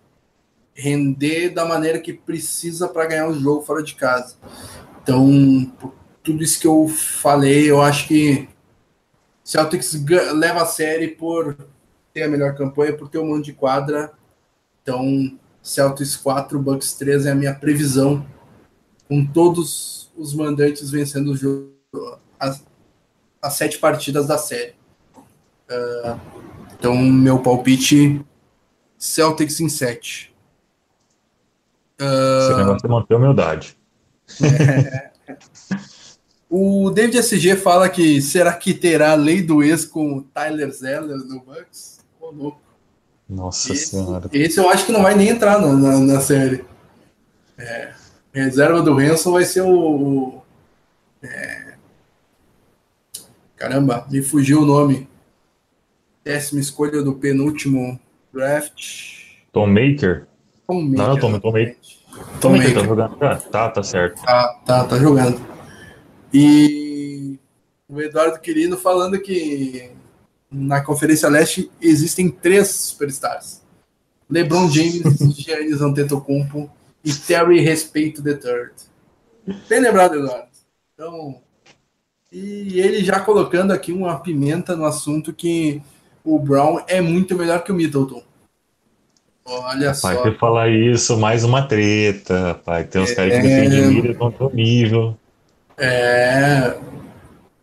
[0.73, 4.37] render da maneira que precisa para ganhar o jogo fora de casa.
[5.03, 5.69] Então,
[6.23, 8.47] tudo isso que eu falei, eu acho que
[9.43, 10.01] Celtics
[10.35, 11.57] leva a série por
[12.13, 14.11] ter a melhor campanha, por ter um monte de quadra.
[14.81, 18.25] Então, Celtics 4, Bucks 3 é a minha previsão,
[19.07, 21.71] com todos os mandantes vencendo o jogo,
[22.39, 22.63] as,
[23.41, 24.73] as sete partidas da série.
[25.69, 26.19] Uh,
[26.77, 28.25] então, meu palpite:
[28.97, 30.33] Celtics em 7.
[32.01, 33.77] Uh, Você negócio é manter a humildade.
[34.41, 35.11] É,
[36.49, 41.17] o David SG fala que será que terá lei do ex com o Tyler Zeller
[41.17, 41.98] no Bucks?
[42.31, 42.59] Louco.
[43.27, 44.29] Nossa esse, senhora.
[44.33, 46.65] Esse eu acho que não vai nem entrar na, na, na série.
[47.57, 47.93] É,
[48.33, 49.69] reserva do Hanson vai ser o.
[49.69, 50.41] o
[51.21, 51.73] é,
[53.55, 55.07] caramba, me fugiu o nome.
[56.23, 57.99] Décima escolha do penúltimo
[58.33, 59.27] draft.
[59.51, 60.27] Tom Maker?
[60.67, 60.97] Tom Maker.
[60.97, 61.75] Não, não Tom, Tom Maker.
[61.75, 63.17] Tom, Tom Maker tá jogando.
[63.21, 64.21] Ah, tá, tá certo.
[64.23, 65.39] Tá, tá, tá jogando.
[66.33, 67.37] E
[67.87, 69.91] o Eduardo Quirino falando que
[70.51, 73.61] na Conferência Leste existem três superstars.
[74.29, 75.03] LeBron James,
[75.37, 76.69] Giannis Antetokounmpo
[77.03, 79.55] e Terry Respeito III.
[79.67, 80.47] Bem lembrado, Eduardo.
[80.93, 81.41] Então,
[82.31, 85.81] e ele já colocando aqui uma pimenta no assunto que
[86.23, 88.21] o Brown é muito melhor que o Middleton.
[89.45, 90.21] Olha pai, só.
[90.21, 92.83] Pai, falar isso, mais uma treta, pai.
[92.83, 93.15] Tem uns é...
[93.15, 95.17] caras que defendem Middleton do nível.
[95.75, 96.77] É.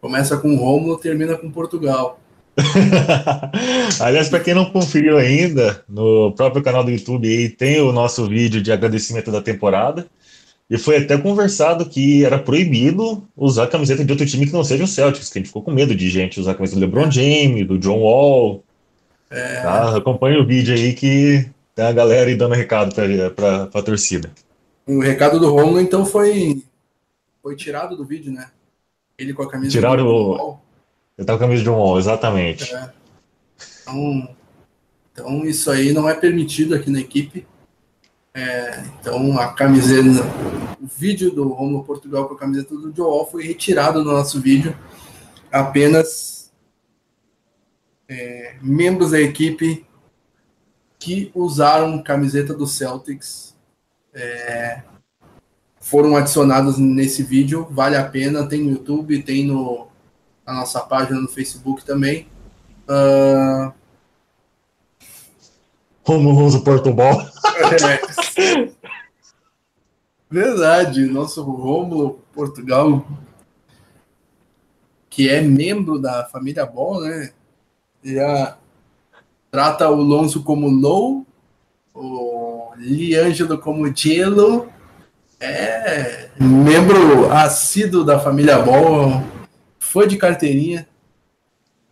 [0.01, 2.19] Começa com Rômulo, termina com Portugal.
[4.01, 8.27] Aliás, para quem não conferiu ainda, no próprio canal do YouTube aí tem o nosso
[8.27, 10.07] vídeo de agradecimento da temporada.
[10.69, 14.83] E foi até conversado que era proibido usar camiseta de outro time que não seja
[14.83, 17.09] o Celtics, que a gente ficou com medo de gente usar a camiseta do LeBron
[17.11, 18.65] James, do John Wall.
[19.31, 19.61] É...
[19.61, 19.97] Tá?
[19.97, 22.93] Acompanhe o vídeo aí que tem a galera aí dando recado
[23.37, 24.31] para a torcida.
[24.87, 26.63] O recado do Romulo, então, foi,
[27.43, 28.49] foi tirado do vídeo, né?
[29.17, 30.66] Ele com a camisa Tiraram do John Wall.
[31.17, 32.75] Ele tá com a camisa de Wall, exatamente.
[32.75, 32.91] É.
[33.83, 34.37] Então,
[35.13, 37.47] então, isso aí não é permitido aqui na equipe.
[38.35, 40.23] É, então, a camiseta,
[40.79, 44.77] o vídeo do Romulo Portugal com a camiseta do Joel foi retirado do nosso vídeo.
[45.51, 46.53] Apenas
[48.07, 49.87] é, membros da equipe
[50.99, 53.57] que usaram camiseta do Celtics
[54.13, 54.83] é,
[55.81, 57.67] foram adicionados nesse vídeo.
[57.71, 59.86] Vale a pena, tem no YouTube, tem no,
[60.47, 62.29] na nossa página no Facebook também.
[62.89, 63.73] Uh,
[66.05, 67.21] Romulo usa Portugal.
[67.83, 68.71] É.
[70.31, 73.07] Verdade, nosso Rômulo Portugal,
[75.09, 77.31] que é membro da família Ball, né?
[78.05, 78.57] Já
[79.51, 81.27] trata o Lonzo como Low,
[81.95, 84.69] o Liângelo como Gelo,
[85.41, 89.23] é membro assíduo da família Ball,
[89.97, 90.87] fã de carteirinha,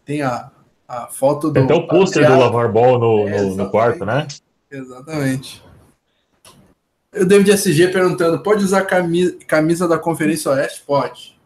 [0.05, 0.51] tem a
[0.87, 1.55] a foto do.
[1.55, 4.27] Tem até o pôster do Lavar Ball no, é, no, no, quarto, né?
[4.71, 5.63] Exatamente.
[7.15, 10.83] O David SG perguntando: pode usar camisa, camisa da Conferência Oeste?
[10.87, 11.39] Pode.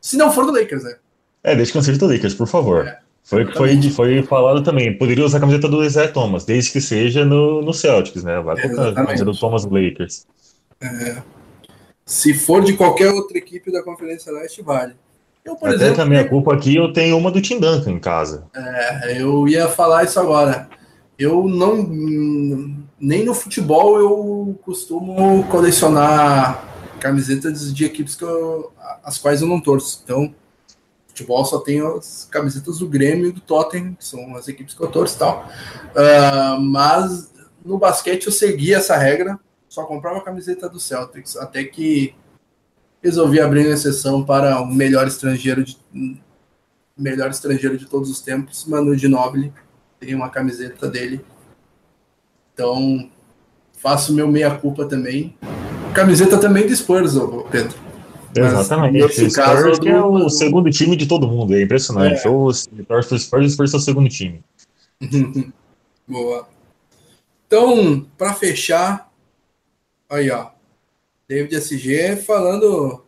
[0.00, 0.96] Se não for do Lakers, né?
[1.42, 2.86] É, desde que não seja do Lakers, por favor.
[2.86, 4.96] É, foi, foi, foi falado também.
[4.96, 8.40] Poderia usar a camiseta do Isaiah Thomas, desde que seja no, no Celtics, né?
[8.40, 10.26] Vai colocar a camiseta do Thomas Lakers.
[10.80, 11.22] É.
[12.06, 14.94] Se for de qualquer outra equipe da Conferência Leste, vale.
[15.48, 17.90] Eu, por Até exemplo, que a minha culpa aqui, eu tenho uma do Tim Duncan
[17.90, 18.44] em casa.
[18.54, 20.68] É, eu ia falar isso agora.
[21.18, 21.76] Eu não.
[23.00, 26.62] Nem no futebol eu costumo colecionar
[27.00, 28.72] camisetas de equipes que eu,
[29.02, 30.02] as quais eu não torço.
[30.04, 30.34] Então,
[31.06, 34.82] futebol só tenho as camisetas do Grêmio e do Tottenham, que são as equipes que
[34.82, 35.48] eu torço e tal.
[35.94, 37.32] Uh, mas
[37.64, 42.14] no basquete eu segui essa regra, só comprava a camiseta do Celtics, até que
[43.02, 45.76] resolvi abrir uma exceção para o melhor estrangeiro de
[46.96, 49.52] melhor estrangeiro de todos os tempos, Manu Ginóbili.
[50.00, 51.20] Tem uma camiseta dele.
[52.52, 53.08] Então,
[53.72, 55.36] faço meu meia-culpa também.
[55.94, 57.14] Camiseta também do Spurs,
[57.50, 57.78] Pedro.
[58.36, 59.02] Exatamente.
[59.02, 62.14] O Spurs caso, é o segundo time de todo mundo, é impressionante.
[62.14, 62.18] É.
[62.18, 64.42] Spurs, o Spurs é o segundo time.
[66.06, 66.48] Boa.
[67.46, 69.10] Então, para fechar,
[70.10, 70.48] aí ó,
[71.28, 73.04] David SG falando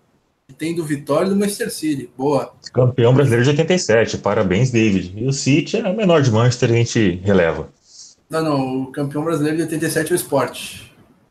[0.46, 2.10] que tem do Vitória e do Manchester City.
[2.16, 2.52] Boa.
[2.72, 4.18] Campeão brasileiro de 87.
[4.18, 5.14] Parabéns, David.
[5.16, 7.72] E o City é a menor de Manchester, a gente releva.
[8.28, 8.82] Não, não.
[8.82, 10.82] O campeão brasileiro de 87 é o Sport.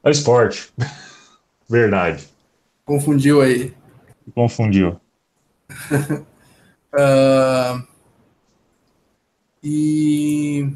[0.03, 0.69] É o Sport.
[1.69, 2.27] Verdade.
[2.83, 3.71] Confundiu aí.
[4.33, 4.99] Confundiu.
[6.91, 7.83] uh,
[9.63, 10.73] e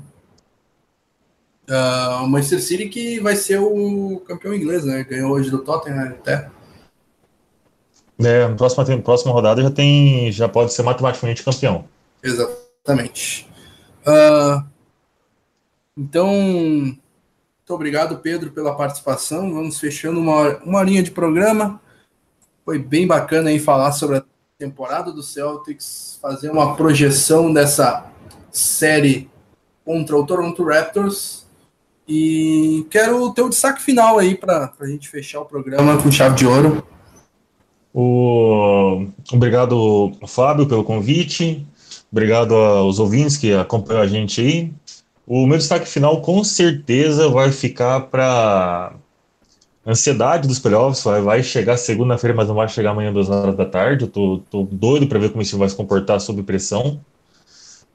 [1.70, 5.04] uh, o Manchester City que vai ser o campeão inglês, né?
[5.04, 6.50] Ganhou hoje do Tottenham até.
[8.20, 11.86] É, na próxima, próxima rodada já tem, já pode ser matematicamente campeão.
[12.22, 13.50] Exatamente.
[14.06, 14.64] Uh,
[15.98, 17.00] então, muito
[17.70, 19.54] obrigado, Pedro, pela participação.
[19.54, 21.82] Vamos fechando uma, uma horinha de programa.
[22.66, 24.24] Foi bem bacana aí falar sobre a
[24.58, 28.06] temporada do Celtics, fazer uma projeção dessa
[28.52, 29.30] série
[29.84, 31.43] contra o Toronto Raptors.
[32.08, 36.36] E quero o teu destaque final aí para a gente fechar o programa com chave
[36.36, 36.86] de ouro.
[37.94, 39.06] O...
[39.32, 41.66] Obrigado, Fábio, pelo convite.
[42.12, 44.74] Obrigado aos ouvintes que acompanham a gente aí.
[45.26, 48.94] O meu destaque final, com certeza, vai ficar para
[49.88, 51.04] ansiedade dos playoffs.
[51.04, 54.04] Vai, vai chegar segunda-feira, mas não vai chegar amanhã, duas horas da tarde.
[54.04, 57.00] Eu tô, tô doido para ver como isso vai se comportar sob pressão.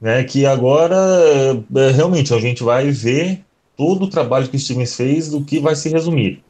[0.01, 0.95] Né, que agora,
[1.75, 3.43] é, realmente, a gente vai ver
[3.79, 6.43] todo o trabalho que o Stevens fez do que vai se resumir.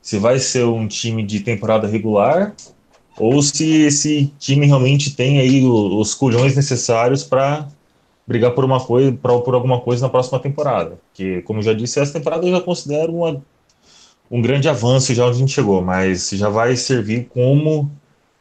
[0.00, 2.54] Se vai ser um time de temporada regular
[3.18, 7.68] ou se esse time realmente tem aí os, culhões necessários para
[8.26, 10.98] brigar por uma coisa, pra, por alguma coisa na próxima temporada.
[11.12, 13.42] Que, como eu já disse, essa temporada eu já considero uma,
[14.30, 17.90] um grande avanço já onde a gente chegou, mas já vai servir como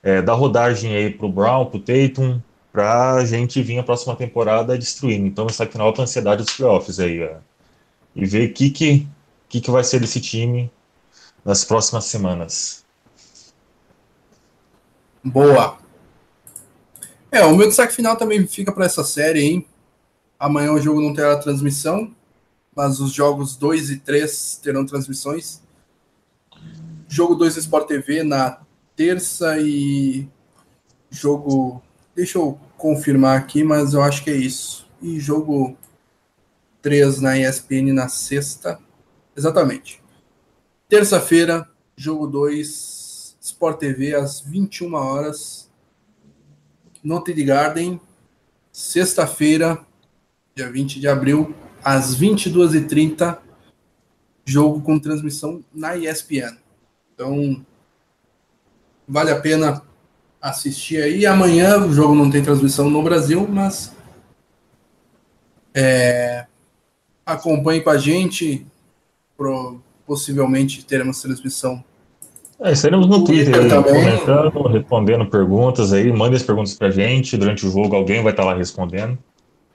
[0.01, 2.39] é, dar rodagem aí para o Brown, para o Tatum,
[2.71, 5.27] para a gente vir a próxima temporada destruindo.
[5.27, 7.50] Então, essa aqui na alta ansiedade dos playoffs aí, ó.
[8.15, 9.07] E ver o que, que,
[9.47, 10.71] que, que vai ser desse time
[11.43, 12.83] nas próximas semanas.
[15.23, 15.77] Boa.
[17.31, 19.65] É, o meu destaque final também fica para essa série, hein?
[20.39, 22.13] Amanhã o jogo não terá transmissão,
[22.75, 25.61] mas os jogos 2 e 3 terão transmissões.
[27.07, 28.59] Jogo 2 Sport TV na
[28.95, 30.27] terça e
[31.09, 31.81] jogo.
[32.15, 34.87] Deixa eu confirmar aqui, mas eu acho que é isso.
[35.01, 35.77] E jogo
[36.81, 38.79] 3 na ESPN na sexta.
[39.35, 40.01] Exatamente.
[40.89, 45.69] Terça-feira, jogo 2 Sport TV às 21 horas
[47.03, 47.99] no TD Garden,
[48.71, 49.83] sexta-feira,
[50.55, 53.37] dia 20 de abril, às 22h30,
[54.45, 56.57] jogo com transmissão na ESPN.
[57.13, 57.65] Então,
[59.07, 59.81] vale a pena
[60.41, 61.25] assistir aí.
[61.25, 63.91] Amanhã o jogo não tem transmissão no Brasil, mas
[65.73, 66.45] é,
[67.33, 68.65] acompanhe com a gente.
[69.37, 71.83] Pro, possivelmente teremos transmissão
[72.63, 76.13] é, estaremos no Twitter aí, comentando, respondendo perguntas aí.
[76.13, 77.35] Mande as perguntas pra gente.
[77.35, 79.17] Durante o jogo, alguém vai estar lá respondendo.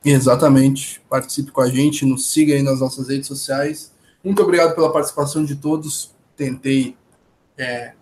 [0.05, 1.03] Exatamente.
[1.11, 3.93] Participe com a gente, nos siga aí nas nossas redes sociais.
[4.23, 6.15] Muito obrigado pela participação de todos.
[6.37, 6.95] Tentei
[7.59, 7.93] é,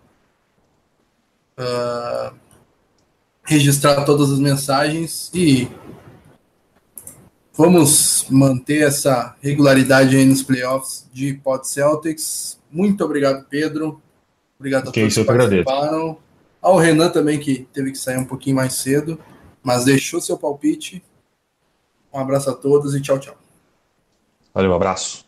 [1.59, 2.35] uh,
[3.43, 5.67] registrar todas as mensagens e
[7.57, 12.61] vamos manter essa regularidade aí nos playoffs de Pod Celtics.
[12.71, 14.03] Muito obrigado, Pedro.
[14.59, 16.19] Obrigado a que todos que participaram.
[16.61, 19.19] Ao Renan também, que teve que sair um pouquinho mais cedo,
[19.63, 21.03] mas deixou seu palpite.
[22.13, 23.37] Um abraço a todos e tchau, tchau.
[24.53, 25.24] Valeu, um abraço.